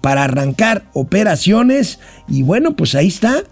[0.00, 3.42] para arrancar operaciones y bueno, pues ahí está,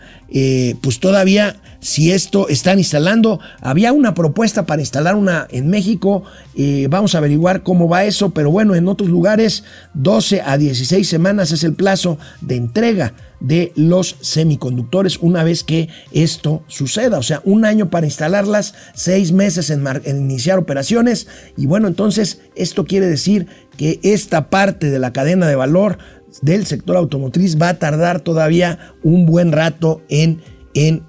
[0.80, 3.40] pues todavía si esto están instalando.
[3.60, 6.22] Había una propuesta para instalar una en México.
[6.54, 8.30] Eh, vamos a averiguar cómo va eso.
[8.30, 9.64] Pero bueno, en otros lugares
[9.94, 15.88] 12 a 16 semanas es el plazo de entrega de los semiconductores una vez que
[16.12, 17.18] esto suceda.
[17.18, 21.26] O sea, un año para instalarlas, seis meses en, en iniciar operaciones.
[21.56, 25.98] Y bueno, entonces esto quiere decir que esta parte de la cadena de valor
[26.42, 30.42] del sector automotriz va a tardar todavía un buen rato en
[30.74, 31.02] en,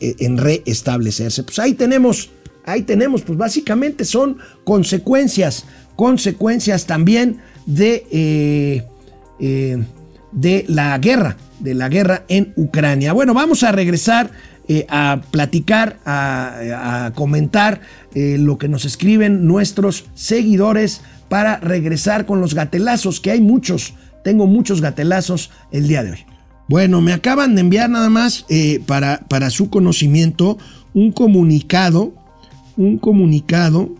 [0.00, 1.42] en reestablecerse.
[1.42, 2.30] Pues ahí tenemos,
[2.64, 5.64] ahí tenemos, pues básicamente son consecuencias,
[5.96, 8.84] consecuencias también de, eh,
[9.40, 9.82] eh,
[10.32, 13.12] de la guerra, de la guerra en Ucrania.
[13.12, 14.30] Bueno, vamos a regresar
[14.68, 17.80] eh, a platicar, a comentar
[18.14, 24.46] lo que nos escriben nuestros seguidores para regresar con los gatelazos, que hay muchos, tengo
[24.46, 26.35] muchos gatelazos el día de hoy.
[26.68, 30.58] Bueno, me acaban de enviar nada más eh, para, para su conocimiento
[30.94, 32.14] un comunicado,
[32.76, 33.94] un comunicado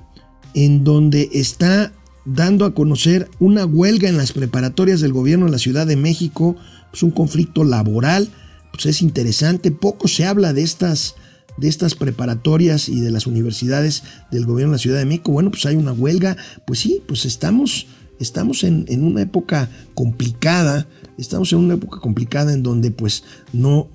[0.54, 1.92] en donde está
[2.24, 6.56] dando a conocer una huelga en las preparatorias del gobierno de la Ciudad de México,
[6.90, 8.28] pues un conflicto laboral,
[8.72, 11.14] pues es interesante, poco se habla de estas,
[11.56, 14.02] de estas preparatorias y de las universidades
[14.32, 17.26] del gobierno de la Ciudad de México, bueno, pues hay una huelga, pues sí, pues
[17.26, 17.86] estamos,
[18.18, 23.88] estamos en, en una época complicada, estamos en una época complicada en donde pues no,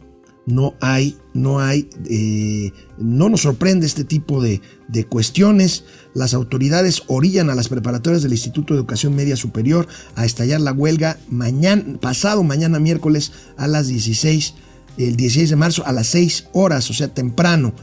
[0.46, 5.86] no hay, no hay, eh, no nos sorprende este tipo de, de, cuestiones.
[6.14, 10.74] Las autoridades orillan a las preparatorias del Instituto de Educación Media Superior a estallar la
[10.74, 14.56] huelga mañana, pasado mañana miércoles a las 16,
[14.98, 17.74] el 16 de marzo a las 6 horas, o sea, temprano.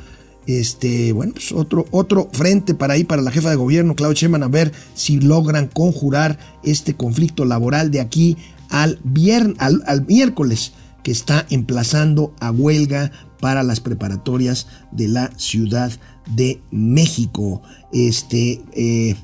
[0.47, 4.45] Este, bueno, pues otro, otro frente para ahí para la jefa de gobierno, Claudia Sheinbaum,
[4.45, 8.39] a ver si logran conjurar este conflicto laboral de aquí
[8.71, 8.99] al,
[9.59, 15.93] al, miércoles que está emplazando a huelga para las preparatorias de la Ciudad
[16.35, 17.63] de México.
[17.93, 19.17] Este, eh,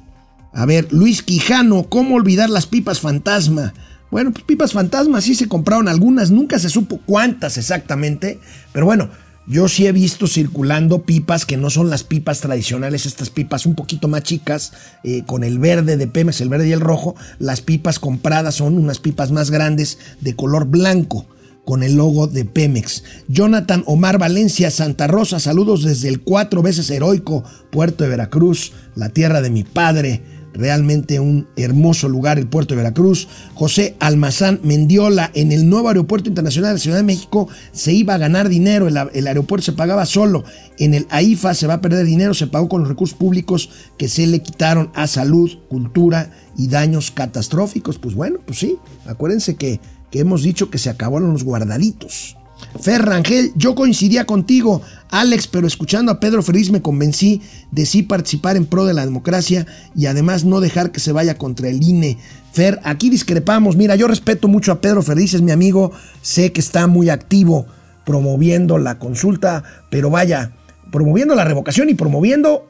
[0.53, 3.75] a ver, Luis Quijano, ¿cómo olvidar las pipas fantasma?
[4.11, 8.39] Bueno, pues pipas fantasma sí se compraron algunas, nunca se supo cuántas exactamente,
[8.73, 9.09] pero bueno,
[9.47, 13.75] yo sí he visto circulando pipas que no son las pipas tradicionales, estas pipas un
[13.75, 17.15] poquito más chicas, eh, con el verde de Pemex, el verde y el rojo.
[17.39, 21.27] Las pipas compradas son unas pipas más grandes de color blanco
[21.65, 23.05] con el logo de Pemex.
[23.29, 29.11] Jonathan Omar Valencia, Santa Rosa, saludos desde el cuatro veces heroico Puerto de Veracruz, la
[29.11, 30.23] tierra de mi padre
[30.55, 33.29] realmente un hermoso lugar, el puerto de Veracruz.
[33.55, 38.15] José Almazán Mendiola, en el nuevo aeropuerto internacional de la Ciudad de México se iba
[38.15, 40.45] a ganar dinero, el, aeropuerto se pagaba solo.
[40.79, 44.09] En el AIFA se va a perder dinero, se pagó con los recursos públicos que
[44.09, 47.99] se le quitaron a salud, cultura y daños catastróficos.
[47.99, 52.37] Pues bueno, pues sí, acuérdense que, que hemos dicho que se acabaron los guardaditos.
[52.81, 58.57] Ferrangel, yo coincidía contigo, Alex, pero escuchando a Pedro Ferriz me convencí de sí participar
[58.57, 62.19] en pro de la democracia y además no dejar que se vaya contra el INE.
[62.53, 63.77] Fer, aquí discrepamos.
[63.77, 67.67] Mira, yo respeto mucho a Pedro Ferriz, es mi amigo, sé que está muy activo
[68.05, 70.53] promoviendo la consulta, pero vaya,
[70.93, 72.69] promoviendo la revocación y promoviendo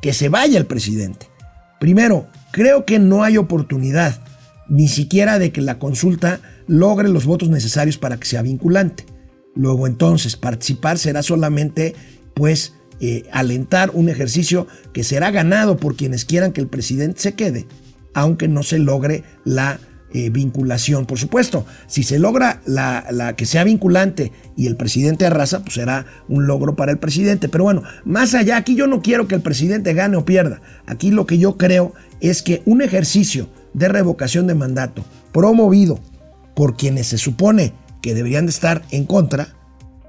[0.00, 1.28] que se vaya el presidente.
[1.80, 4.20] Primero, creo que no hay oportunidad
[4.68, 9.04] ni siquiera de que la consulta logre los votos necesarios para que sea vinculante.
[9.54, 11.94] luego entonces participar será solamente
[12.34, 17.34] pues eh, alentar un ejercicio que será ganado por quienes quieran que el presidente se
[17.34, 17.66] quede,
[18.14, 19.78] aunque no se logre la
[20.12, 21.06] eh, vinculación.
[21.06, 26.06] Por supuesto, si se logra la, que sea vinculante y el presidente arrasa, pues será
[26.28, 27.48] un logro para el presidente.
[27.48, 30.62] Pero bueno, más allá, aquí yo no quiero que el presidente gane o pierda.
[30.86, 35.98] Aquí lo que yo creo es que un ejercicio de revocación de mandato promovido
[36.54, 39.54] por quienes se supone que deberían de estar en contra,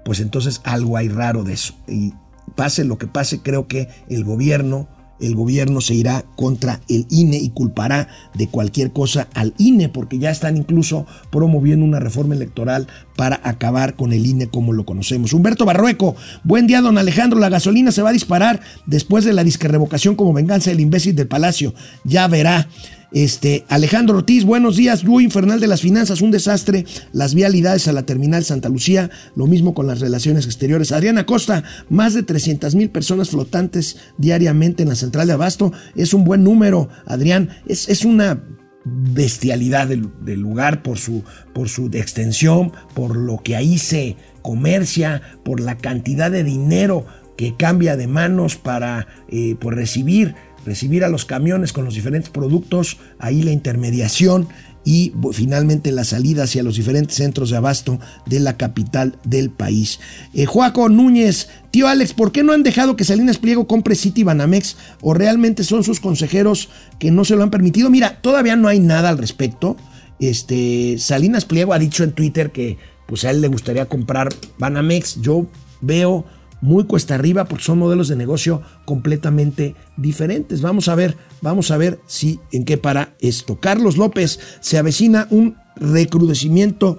[0.03, 1.75] pues entonces algo hay raro de eso.
[1.87, 2.13] Y
[2.55, 4.87] pase lo que pase, creo que el gobierno
[5.19, 10.19] el gobierno se irá contra el INE y culpará de cualquier cosa al INE, porque
[10.19, 15.33] ya están incluso promoviendo una reforma electoral para acabar con el INE como lo conocemos.
[15.33, 17.39] Humberto Barrueco, buen día, don Alejandro.
[17.39, 21.15] La gasolina se va a disparar después de la disque revocación como venganza del imbécil
[21.15, 21.73] del Palacio.
[22.03, 22.67] Ya verá.
[23.11, 25.03] Este, Alejandro Ortiz, buenos días.
[25.03, 26.85] Dúo infernal de las finanzas, un desastre.
[27.13, 30.91] Las vialidades a la terminal Santa Lucía, lo mismo con las relaciones exteriores.
[30.91, 35.71] Adriana Costa, más de 300 mil personas flotantes diariamente en la central de Abasto.
[35.95, 37.49] Es un buen número, Adrián.
[37.67, 38.43] Es, es una
[38.85, 45.21] bestialidad del, del, lugar por su, por su extensión, por lo que ahí se comercia,
[45.43, 50.35] por la cantidad de dinero que cambia de manos para eh, por recibir
[50.65, 54.47] recibir a los camiones con los diferentes productos, ahí la intermediación
[54.85, 59.99] y finalmente la salida hacia los diferentes centros de abasto de la capital del país.
[60.33, 64.23] Eh, Joaco Núñez, tío Alex, ¿por qué no han dejado que Salinas Pliego compre City
[64.23, 67.89] Banamex o realmente son sus consejeros que no se lo han permitido?
[67.89, 69.75] Mira, todavía no hay nada al respecto.
[70.19, 75.19] Este, Salinas Pliego ha dicho en Twitter que pues a él le gustaría comprar Banamex.
[75.21, 75.47] Yo
[75.81, 76.25] veo
[76.61, 80.61] muy cuesta arriba porque son modelos de negocio completamente diferentes.
[80.61, 83.59] Vamos a ver, vamos a ver si en qué para esto.
[83.59, 86.97] Carlos López se avecina un recrudecimiento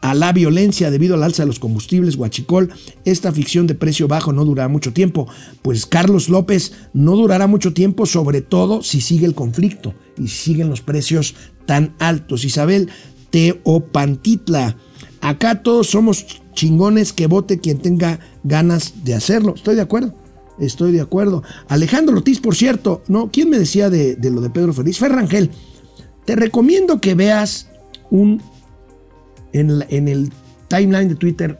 [0.00, 2.70] a la violencia debido al alza de los combustibles, Huachicol,
[3.04, 5.26] esta ficción de precio bajo no durará mucho tiempo.
[5.62, 10.68] Pues Carlos López no durará mucho tiempo, sobre todo si sigue el conflicto y siguen
[10.68, 11.34] los precios
[11.66, 12.44] tan altos.
[12.44, 12.88] Isabel
[13.30, 14.76] Teopantitla,
[15.20, 19.54] acá todos somos chingones que vote quien tenga ganas de hacerlo.
[19.54, 20.12] Estoy de acuerdo.
[20.58, 21.44] Estoy de acuerdo.
[21.68, 23.30] Alejandro Ortiz, por cierto, ¿no?
[23.30, 24.98] ¿Quién me decía de, lo de Pedro Feliz?
[24.98, 25.52] Ferrangel.
[26.24, 27.70] Te recomiendo que veas
[28.10, 28.42] un.
[29.52, 30.32] En, en el
[30.66, 31.58] timeline de Twitter,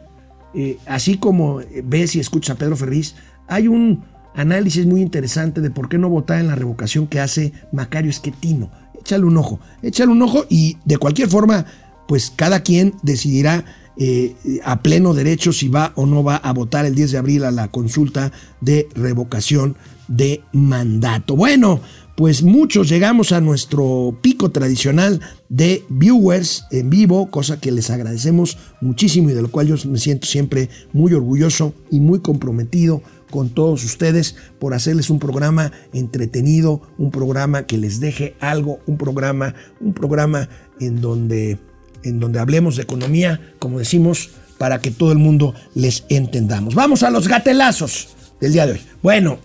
[0.53, 3.15] eh, así como ves y escuchas a Pedro Ferriz,
[3.47, 4.03] hay un
[4.35, 8.69] análisis muy interesante de por qué no votar en la revocación que hace Macario Esquetino.
[8.99, 11.65] Échale un ojo, échale un ojo y de cualquier forma,
[12.07, 13.63] pues cada quien decidirá
[14.01, 14.33] eh,
[14.63, 17.51] a pleno derecho si va o no va a votar el 10 de abril a
[17.51, 18.31] la consulta
[18.61, 19.75] de revocación
[20.07, 21.35] de mandato.
[21.35, 21.81] Bueno,
[22.15, 25.19] pues muchos llegamos a nuestro pico tradicional
[25.49, 29.99] de viewers en vivo, cosa que les agradecemos muchísimo y de lo cual yo me
[29.99, 36.81] siento siempre muy orgulloso y muy comprometido con todos ustedes por hacerles un programa entretenido,
[36.97, 41.59] un programa que les deje algo, un programa, un programa en donde
[42.03, 46.75] en donde hablemos de economía, como decimos, para que todo el mundo les entendamos.
[46.75, 48.81] Vamos a los gatelazos del día de hoy.
[49.01, 49.39] Bueno,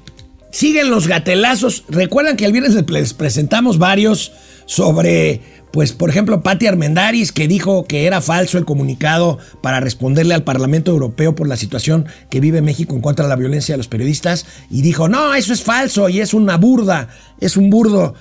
[0.51, 1.85] siguen los gatelazos.
[1.89, 4.33] Recuerdan que el viernes les presentamos varios
[4.67, 5.41] sobre,
[5.73, 10.45] pues, por ejemplo, Patti Armendaris, que dijo que era falso el comunicado para responderle al
[10.45, 13.89] Parlamento Europeo por la situación que vive México en contra de la violencia de los
[13.89, 14.47] periodistas.
[14.71, 17.09] Y dijo, no, eso es falso y es una burda,
[17.41, 18.15] es un burdo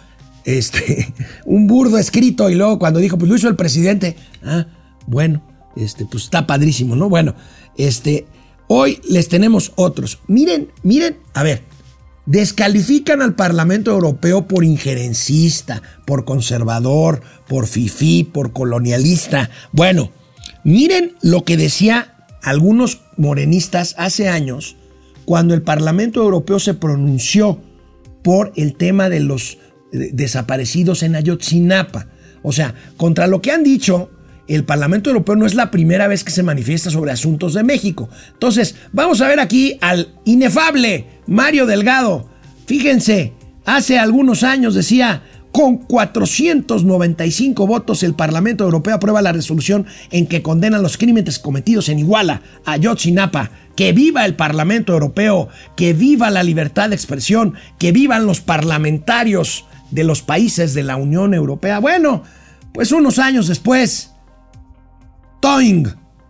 [0.46, 1.14] este,
[1.46, 4.68] un burdo escrito y luego cuando dijo, pues lo hizo el presidente, ah,
[5.08, 5.44] bueno,
[5.76, 7.10] este, pues está padrísimo, ¿no?
[7.10, 7.36] Bueno,
[7.78, 8.26] este,
[8.68, 10.20] hoy les tenemos otros.
[10.28, 11.64] Miren, miren, a ver,
[12.26, 19.50] descalifican al Parlamento Europeo por injerencista, por conservador, por fifí, por colonialista.
[19.72, 20.12] Bueno,
[20.64, 24.76] miren lo que decía algunos morenistas hace años
[25.26, 27.60] cuando el Parlamento Europeo se pronunció
[28.22, 29.58] por el tema de los
[29.94, 32.08] desaparecidos en Ayotzinapa.
[32.42, 34.10] O sea, contra lo que han dicho,
[34.48, 38.10] el Parlamento Europeo no es la primera vez que se manifiesta sobre asuntos de México.
[38.34, 42.30] Entonces, vamos a ver aquí al inefable Mario Delgado.
[42.66, 43.34] Fíjense,
[43.66, 45.24] hace algunos años decía,
[45.54, 51.90] con 495 votos el Parlamento Europeo aprueba la resolución en que condena los crímenes cometidos
[51.90, 53.52] en Iguala, Ayotzinapa.
[53.76, 59.66] Que viva el Parlamento Europeo, que viva la libertad de expresión, que vivan los parlamentarios
[59.94, 61.80] de los países de la Unión Europea.
[61.80, 62.24] Bueno,
[62.74, 64.12] pues unos años después,
[65.40, 65.88] Toing,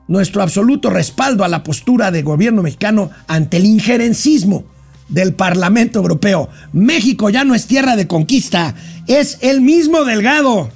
[0.07, 4.65] nuestro absoluto respaldo a la postura del gobierno mexicano ante el injerencismo
[5.07, 6.49] del Parlamento Europeo.
[6.73, 8.75] México ya no es tierra de conquista,
[9.07, 10.69] es el mismo Delgado.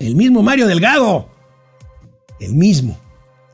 [0.00, 1.28] El mismo Mario Delgado.
[2.40, 2.98] El mismo,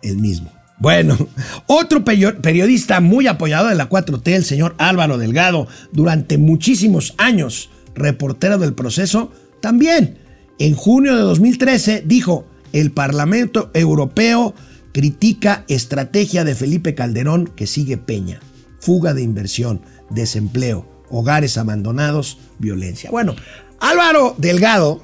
[0.03, 0.51] el mismo.
[0.79, 1.17] Bueno,
[1.67, 8.59] otro periodista muy apoyado de la 4T, el señor Álvaro Delgado, durante muchísimos años, reportero
[8.59, 9.31] del proceso,
[9.61, 10.19] también
[10.59, 14.55] en junio de 2013 dijo, el Parlamento Europeo
[14.93, 18.41] critica estrategia de Felipe Calderón que sigue Peña,
[18.81, 19.81] fuga de inversión,
[20.11, 23.11] desempleo, hogares abandonados, violencia.
[23.11, 23.35] Bueno,
[23.79, 25.03] Álvaro Delgado,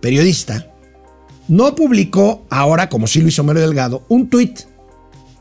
[0.00, 0.72] periodista,
[1.48, 4.60] no publicó ahora, como sí lo Delgado, un tuit,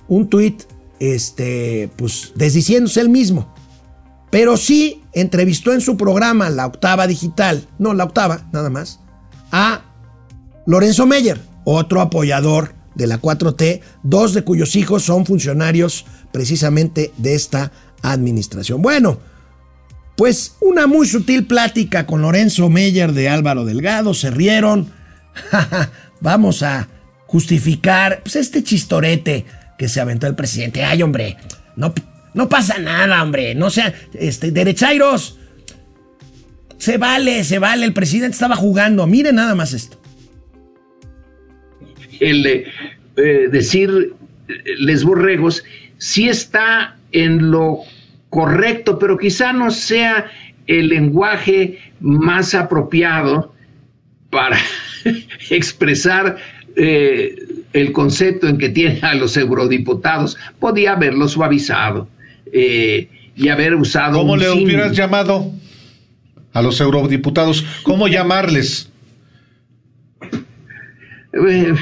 [0.08, 0.64] un tuit,
[1.00, 3.54] este, pues desdiciéndose él mismo.
[4.30, 9.00] Pero sí entrevistó en su programa La Octava Digital, no, La Octava, nada más,
[9.52, 9.82] a
[10.66, 17.36] Lorenzo Meyer, otro apoyador de la 4T, dos de cuyos hijos son funcionarios precisamente de
[17.36, 17.72] esta
[18.02, 18.82] administración.
[18.82, 19.20] Bueno,
[20.18, 24.92] pues una muy sutil plática con Lorenzo Meyer de Álvaro Delgado, se rieron.
[26.22, 26.88] Vamos a
[27.28, 29.46] justificar pues, este chistorete
[29.78, 30.84] que se aventó el presidente.
[30.84, 31.38] Ay, hombre,
[31.76, 31.94] no,
[32.38, 33.56] no pasa nada, hombre.
[33.56, 35.40] No sea, este, derechairos.
[36.78, 37.84] Se vale, se vale.
[37.84, 39.08] El presidente estaba jugando.
[39.08, 40.00] Miren nada más esto.
[42.20, 44.14] El eh, decir
[44.78, 45.64] les borregos
[45.98, 47.80] sí está en lo
[48.30, 50.30] correcto, pero quizá no sea
[50.68, 53.52] el lenguaje más apropiado
[54.30, 54.60] para
[55.50, 56.38] expresar
[56.76, 57.36] eh,
[57.74, 60.38] el concepto en que tiene a los eurodiputados.
[60.60, 62.08] Podía haberlo suavizado
[62.54, 64.20] eh, y haber usado.
[64.20, 65.52] ¿Cómo le hubieras llamado
[66.54, 67.66] a los eurodiputados?
[67.84, 68.92] ¿Cómo llamarles?
[71.34, 71.74] Eh,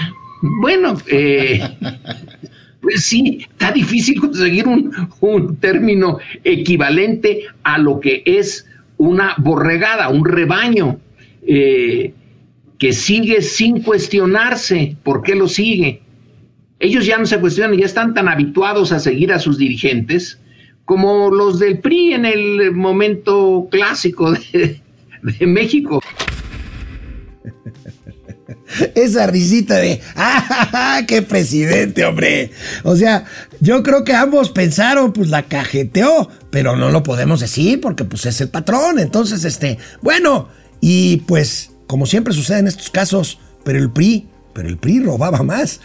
[0.41, 0.95] bueno,
[2.81, 4.91] pues sí, está difícil conseguir un,
[5.21, 10.99] un término equivalente a lo que es una borregada, un rebaño.
[11.47, 12.13] Eh,
[12.77, 16.01] que sigue sin cuestionarse por qué lo sigue.
[16.79, 20.39] Ellos ya no se cuestionan, ya están tan habituados a seguir a sus dirigentes
[20.85, 24.81] como los del PRI en el momento clásico de,
[25.41, 26.01] México.
[28.93, 32.51] Esa risita de, ¡ah, qué presidente, hombre!
[32.83, 33.25] O sea,
[33.59, 38.25] yo creo que ambos pensaron, pues la cajeteó, pero no lo podemos decir porque pues
[38.25, 38.99] es el patrón.
[38.99, 44.67] Entonces, este, bueno, y pues como siempre sucede en estos casos, pero el PRI, pero
[44.67, 45.81] el PRI robaba más.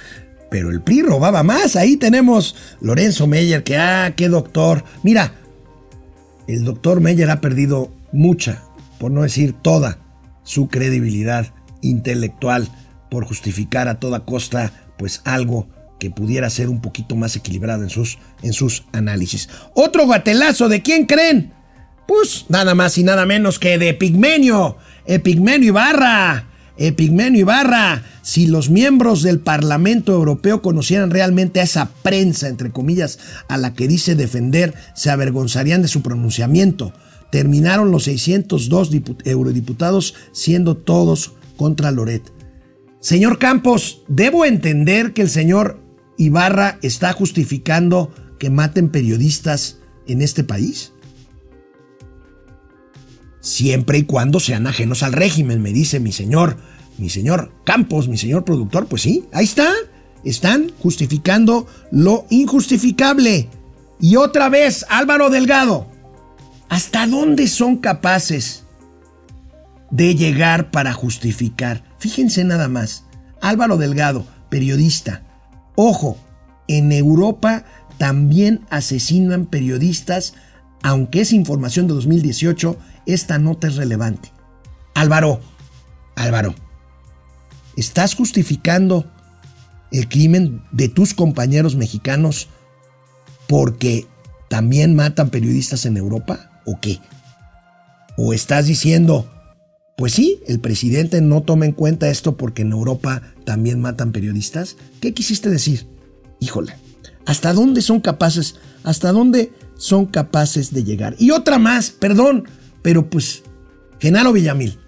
[0.51, 1.77] Pero el PRI robaba más.
[1.77, 4.85] Ahí tenemos Lorenzo Meyer, que, ah, qué doctor.
[5.03, 5.35] Mira,
[6.47, 8.63] el doctor Meyer ha perdido mucha,
[8.99, 9.99] por no decir toda,
[10.43, 11.47] su credibilidad
[11.81, 12.69] intelectual
[13.11, 15.69] por justificar a toda costa, pues algo
[16.01, 19.49] que pudiera ser un poquito más equilibrado en sus, en sus análisis.
[19.75, 21.53] Otro guatelazo, ¿de quién creen?
[22.09, 26.50] Pues nada más y nada menos que de Pigmenio, Epigmenio Ibarra.
[26.81, 33.19] Epigmenio Ibarra, si los miembros del Parlamento Europeo conocieran realmente a esa prensa, entre comillas,
[33.49, 36.95] a la que dice defender, se avergonzarían de su pronunciamiento.
[37.31, 38.91] Terminaron los 602
[39.27, 42.33] eurodiputados siendo todos contra Loret.
[42.99, 45.83] Señor Campos, ¿debo entender que el señor
[46.17, 50.95] Ibarra está justificando que maten periodistas en este país?
[53.41, 56.57] Siempre y cuando sean ajenos al régimen, me dice mi señor,
[56.99, 59.73] mi señor Campos, mi señor productor, pues sí, ahí está,
[60.25, 63.49] están justificando lo injustificable.
[64.01, 65.87] Y otra vez, Álvaro Delgado,
[66.69, 68.65] ¿hasta dónde son capaces
[69.91, 71.85] de llegar para justificar?
[71.99, 73.05] Fíjense nada más,
[73.41, 75.23] Álvaro Delgado, periodista,
[75.75, 76.19] ojo,
[76.69, 77.65] en Europa
[77.99, 80.35] también asesinan periodistas,
[80.83, 82.79] aunque es información de 2018,
[83.15, 84.33] esta nota es relevante.
[84.95, 85.41] Álvaro,
[86.17, 86.55] Álvaro,
[87.77, 89.11] ¿estás justificando
[89.93, 92.49] el crimen de tus compañeros mexicanos
[93.49, 94.07] porque
[94.49, 97.01] también matan periodistas en Europa o qué?
[98.17, 99.31] ¿O estás diciendo,
[99.97, 104.77] pues sí, el presidente no toma en cuenta esto porque en Europa también matan periodistas?
[105.01, 105.87] ¿Qué quisiste decir?
[106.41, 106.75] Híjole,
[107.27, 108.57] ¿hasta dónde son capaces?
[108.83, 111.17] ¿Hasta dónde son capaces de llegar?
[111.19, 112.45] Y otra más, perdón,
[112.83, 113.43] pero pues,
[113.99, 114.79] Genaro Villamil,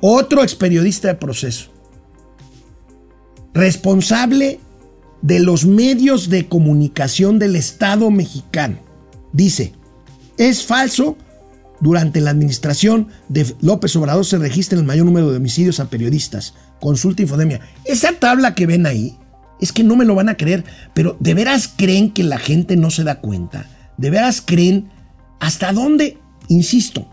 [0.00, 1.70] otro ex periodista de proceso,
[3.54, 4.60] responsable
[5.22, 8.78] de los medios de comunicación del Estado mexicano,
[9.32, 9.72] dice,
[10.38, 11.16] es falso,
[11.80, 16.54] durante la administración de López Obrador se registra el mayor número de homicidios a periodistas.
[16.80, 17.60] Consulta Infodemia.
[17.84, 19.16] Esa tabla que ven ahí,
[19.60, 22.76] es que no me lo van a creer, pero ¿de veras creen que la gente
[22.76, 23.66] no se da cuenta?
[23.96, 24.90] ¿De veras creen
[25.40, 26.18] hasta dónde
[26.48, 27.08] Insisto,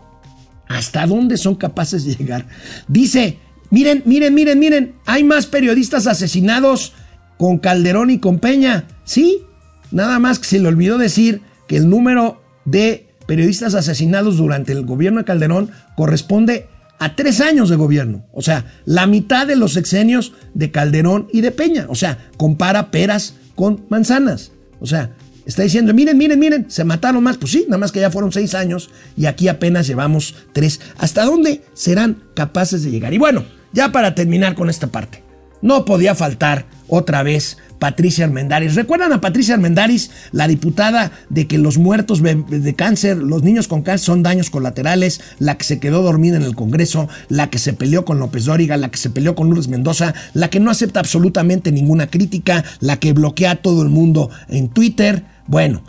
[0.68, 2.46] ¿hasta dónde son capaces de llegar?
[2.88, 3.38] Dice,
[3.70, 6.92] miren, miren, miren, miren, hay más periodistas asesinados
[7.38, 8.84] con Calderón y con Peña.
[9.04, 9.42] Sí,
[9.90, 14.84] nada más que se le olvidó decir que el número de periodistas asesinados durante el
[14.84, 16.68] gobierno de Calderón corresponde
[16.98, 18.24] a tres años de gobierno.
[18.32, 21.86] O sea, la mitad de los sexenios de Calderón y de Peña.
[21.88, 24.52] O sea, compara peras con manzanas.
[24.80, 25.16] O sea,
[25.46, 27.38] está diciendo, miren, miren, miren, se mataron más.
[27.38, 30.80] Pues sí, nada más que ya fueron seis años y aquí apenas llevamos tres.
[30.98, 33.12] ¿Hasta dónde serán capaces de llegar?
[33.14, 35.22] Y bueno, ya para terminar con esta parte,
[35.62, 38.74] no podía faltar otra vez Patricia Armendáriz.
[38.74, 43.82] ¿Recuerdan a Patricia Armendáriz, la diputada de que los muertos de cáncer, los niños con
[43.82, 47.72] cáncer son daños colaterales, la que se quedó dormida en el Congreso, la que se
[47.72, 51.00] peleó con López Dóriga, la que se peleó con Lourdes Mendoza, la que no acepta
[51.00, 55.33] absolutamente ninguna crítica, la que bloquea a todo el mundo en Twitter?
[55.46, 55.82] Bueno,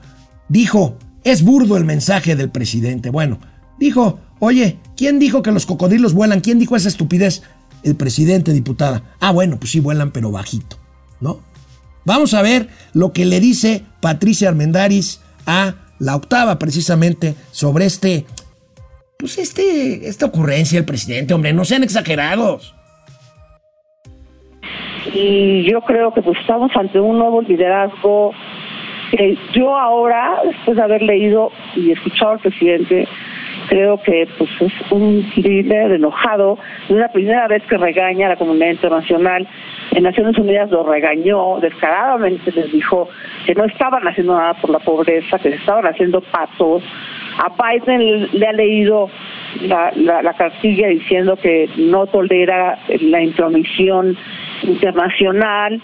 [0.49, 3.09] dijo, es burdo el mensaje del presidente.
[3.09, 3.39] Bueno,
[3.79, 6.41] dijo, oye, ¿quién dijo que los cocodrilos vuelan?
[6.41, 7.43] ¿Quién dijo esa estupidez?
[7.83, 9.03] El presidente, diputada.
[9.19, 10.77] Ah, bueno, pues sí vuelan, pero bajito,
[11.19, 11.39] ¿no?
[12.05, 18.25] Vamos a ver lo que le dice Patricia Armendaris a la octava precisamente sobre este,
[19.17, 22.75] pues este, esta ocurrencia del presidente, hombre, no sean exagerados.
[25.13, 28.31] Y yo creo que pues estamos ante un nuevo liderazgo
[29.15, 33.07] que yo ahora, después de haber leído y escuchado al presidente,
[33.67, 36.57] creo que pues es un líder enojado,
[36.89, 39.47] es la primera vez que regaña a la comunidad internacional.
[39.91, 43.09] En Naciones Unidas lo regañó, descaradamente les dijo
[43.45, 46.83] que no estaban haciendo nada por la pobreza, que se estaban haciendo patos.
[47.37, 49.09] A Biden le ha leído
[49.61, 54.17] la, la, cartilla diciendo que no tolera la intromisión
[54.63, 55.81] internacional.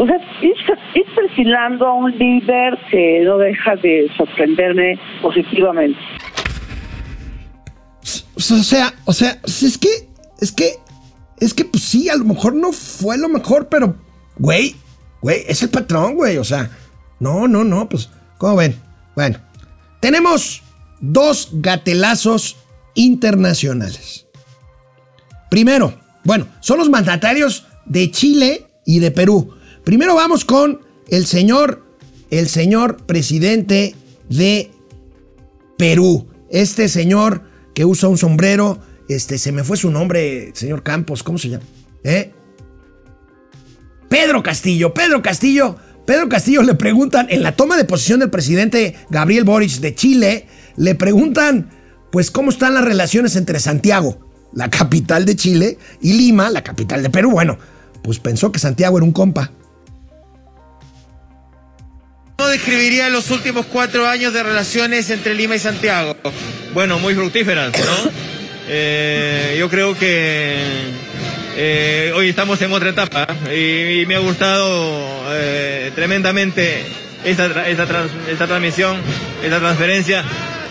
[0.00, 0.54] O sea, ir,
[0.94, 6.00] ir perfilando a un líder que no deja de sorprenderme positivamente.
[8.34, 9.90] O sea, o sea, es que,
[10.40, 10.70] es que,
[11.38, 13.94] es que, pues sí, a lo mejor no fue lo mejor, pero,
[14.38, 14.74] güey,
[15.20, 16.70] güey, es el patrón, güey, o sea,
[17.18, 18.74] no, no, no, pues, ¿cómo ven?
[19.14, 19.36] Bueno,
[20.00, 20.62] tenemos
[21.02, 22.56] dos gatelazos
[22.94, 24.26] internacionales.
[25.50, 25.92] Primero,
[26.24, 29.59] bueno, son los mandatarios de Chile y de Perú.
[29.84, 31.84] Primero vamos con el señor,
[32.30, 33.94] el señor presidente
[34.28, 34.70] de
[35.78, 36.26] Perú.
[36.50, 37.42] Este señor
[37.74, 38.78] que usa un sombrero.
[39.08, 41.64] Este, se me fue su nombre, señor Campos, ¿cómo se llama?
[42.04, 42.32] ¿Eh?
[44.08, 45.76] Pedro Castillo, Pedro Castillo.
[46.06, 50.46] Pedro Castillo le preguntan, en la toma de posición del presidente Gabriel Boric de Chile,
[50.76, 51.70] le preguntan,
[52.10, 54.18] pues, ¿cómo están las relaciones entre Santiago,
[54.52, 57.30] la capital de Chile, y Lima, la capital de Perú?
[57.30, 57.58] Bueno,
[58.02, 59.52] pues pensó que Santiago era un compa.
[62.40, 66.16] ¿Cómo describiría los últimos cuatro años de relaciones entre Lima y Santiago?
[66.72, 68.10] Bueno, muy fructíferas, ¿no?
[68.72, 70.62] Eh, yo creo que
[71.56, 76.84] eh, hoy estamos en otra etapa y, me ha gustado eh, tremendamente
[77.24, 78.96] esta, esta, transmisión,
[79.42, 80.22] esta transferencia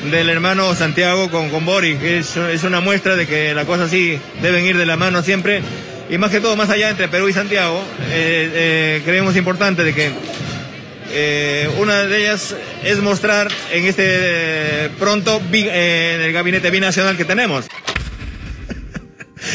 [0.09, 2.01] del hermano Santiago con, con Boris.
[2.01, 5.61] Es, es una muestra de que las cosas sí deben ir de la mano siempre
[6.09, 10.11] y más que todo, más allá entre Perú y Santiago, creemos importante de que
[11.12, 17.18] eh, una de ellas es mostrar en este eh, pronto eh, en el gabinete binacional
[17.18, 17.66] que tenemos.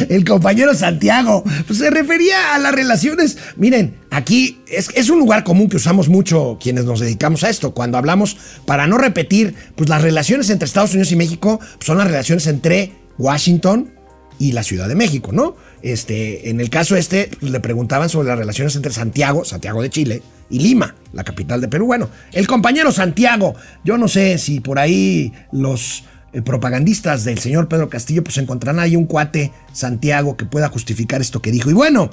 [0.08, 3.36] El compañero Santiago pues, se refería a las relaciones.
[3.56, 7.74] Miren, aquí es, es, un lugar común que usamos mucho quienes nos dedicamos a esto.
[7.74, 8.36] Cuando hablamos,
[8.66, 12.92] para no repetir, pues las relaciones entre Estados Unidos y México son las relaciones entre
[13.18, 13.92] Washington
[14.38, 15.56] y la Ciudad de México, ¿no?
[15.84, 20.22] Este, en el caso este, le preguntaban sobre las relaciones entre Santiago, Santiago de Chile,
[20.48, 21.84] y Lima, la capital de Perú.
[21.84, 23.54] Bueno, el compañero Santiago,
[23.84, 28.80] yo no sé si por ahí los eh, propagandistas del señor Pedro Castillo pues encontrarán
[28.80, 31.68] ahí un cuate Santiago que pueda justificar esto que dijo.
[31.68, 32.08] Y bueno,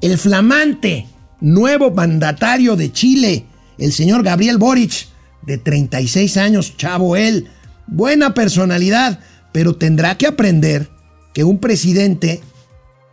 [0.00, 1.06] el flamante
[1.40, 3.44] nuevo mandatario de Chile,
[3.78, 5.06] el señor Gabriel Boric,
[5.46, 7.46] de 36 años, chavo él,
[7.86, 9.20] buena personalidad,
[9.52, 10.88] pero tendrá que aprender
[11.32, 12.40] que un presidente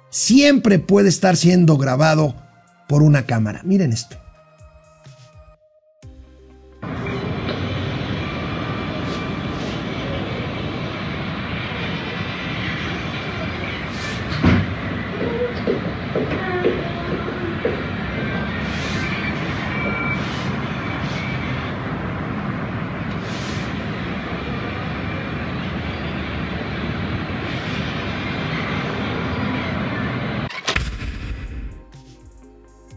[0.10, 2.36] siempre puede estar siendo grabado
[2.88, 3.62] por una cámara.
[3.64, 4.18] Miren esto.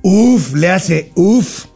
[0.03, 1.67] Uf, le hace, uf,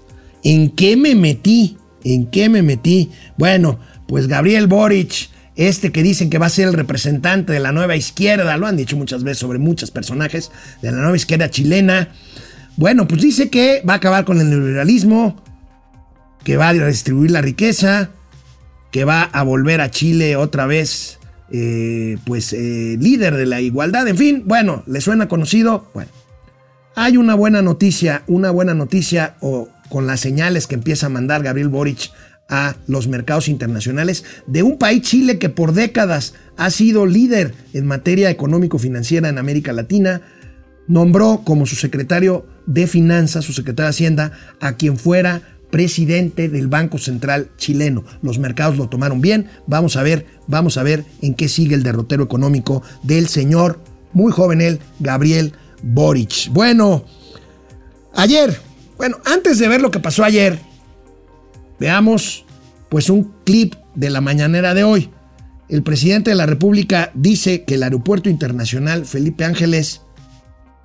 [0.42, 1.76] ¿en qué me metí?
[2.04, 3.10] ¿En qué me metí?
[3.38, 7.72] Bueno, pues Gabriel Boric, este que dicen que va a ser el representante de la
[7.72, 10.50] nueva izquierda, lo han dicho muchas veces sobre muchos personajes
[10.82, 12.10] de la nueva izquierda chilena,
[12.76, 15.42] Bueno, pues dice que va a acabar con el neoliberalismo,
[16.44, 18.10] que va a redistribuir la riqueza,
[18.90, 21.18] que va a volver a Chile otra vez,
[21.50, 24.06] eh, pues eh, líder de la igualdad.
[24.08, 25.90] En fin, bueno, ¿le suena conocido?
[25.94, 26.10] Bueno,
[26.96, 31.42] hay una buena noticia, una buena noticia o con las señales que empieza a mandar
[31.42, 32.10] Gabriel Boric
[32.48, 37.86] a los mercados internacionales de un país Chile que por décadas ha sido líder en
[37.86, 40.22] materia económico-financiera en América Latina,
[40.88, 46.68] nombró como su secretario de Finanzas, su secretario de Hacienda, a quien fuera presidente del
[46.68, 48.04] Banco Central chileno.
[48.22, 49.48] Los mercados lo tomaron bien.
[49.66, 53.80] Vamos a ver, vamos a ver en qué sigue el derrotero económico del señor,
[54.14, 55.52] muy joven él, Gabriel
[55.88, 56.48] Boric.
[56.50, 57.04] Bueno,
[58.14, 58.60] ayer,
[58.96, 60.58] bueno, antes de ver lo que pasó ayer,
[61.78, 62.44] veamos
[62.88, 65.10] pues un clip de la mañanera de hoy.
[65.68, 70.02] El presidente de la República dice que el aeropuerto internacional Felipe Ángeles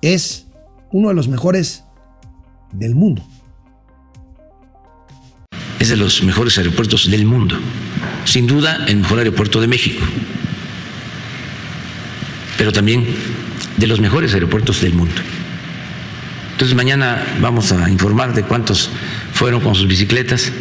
[0.02, 0.46] es
[0.92, 1.84] uno de los mejores
[2.72, 3.24] del mundo.
[5.80, 7.56] Es de los mejores aeropuertos del mundo.
[8.24, 10.04] Sin duda, el mejor aeropuerto de México.
[12.56, 13.04] Pero también
[13.76, 15.14] de los mejores aeropuertos del mundo.
[16.52, 18.90] Entonces mañana vamos a informar de cuántos
[19.32, 20.52] fueron con sus bicicletas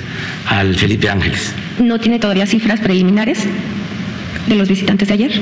[0.47, 1.54] al Felipe Ángeles.
[1.80, 3.39] ¿No tiene todavía cifras preliminares
[4.47, 5.41] de los visitantes de ayer?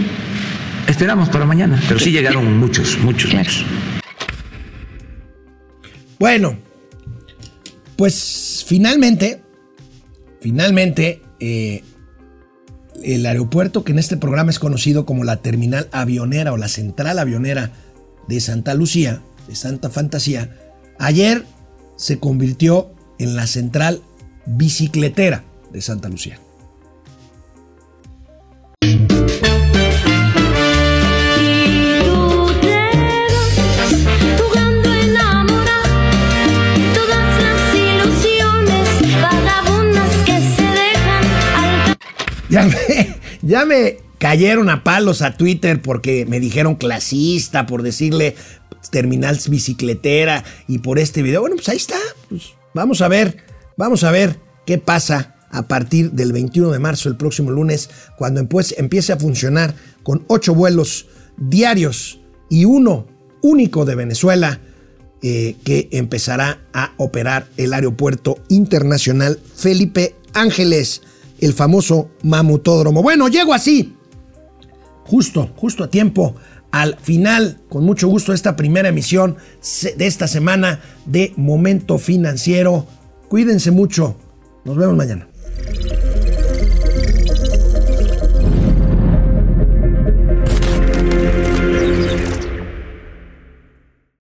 [0.88, 3.30] Esperamos para mañana, pero sí llegaron muchos, muchos.
[3.30, 3.50] Claro.
[3.50, 3.66] muchos.
[6.20, 6.58] Bueno,
[7.96, 9.42] pues finalmente,
[10.42, 11.84] finalmente, eh,
[13.04, 17.20] el aeropuerto que en este programa es conocido como la terminal avionera o la central
[17.20, 17.72] avionera
[18.28, 20.56] de Santa Lucía, de Santa Fantasía,
[21.00, 21.46] ayer
[21.96, 24.02] se convirtió en la central
[24.46, 26.40] bicicletera de Santa Lucía.
[42.50, 48.36] Ya me, ya me cayeron a palos a Twitter porque me dijeron clasista por decirle
[48.90, 51.42] terminal bicicletera y por este video.
[51.42, 51.98] Bueno, pues ahí está.
[52.30, 53.38] Pues vamos a ver,
[53.78, 58.40] vamos a ver qué pasa a partir del 21 de marzo, el próximo lunes, cuando
[58.40, 59.74] empiece, a funcionar
[60.04, 62.20] con ocho vuelos diarios
[62.50, 63.08] y uno
[63.42, 64.60] único de Venezuela
[65.22, 71.02] eh, que empezará a operar el aeropuerto internacional Felipe Ángeles,
[71.42, 73.02] el famoso mamutódromo.
[73.02, 73.96] Bueno, llego así,
[75.06, 76.36] justo, justo a tiempo,
[76.72, 79.38] al final, con mucho gusto, esta primera emisión
[79.98, 82.86] de esta semana de Momento Financiero.
[83.28, 84.16] Cuídense mucho,
[84.66, 85.28] nos vemos mañana.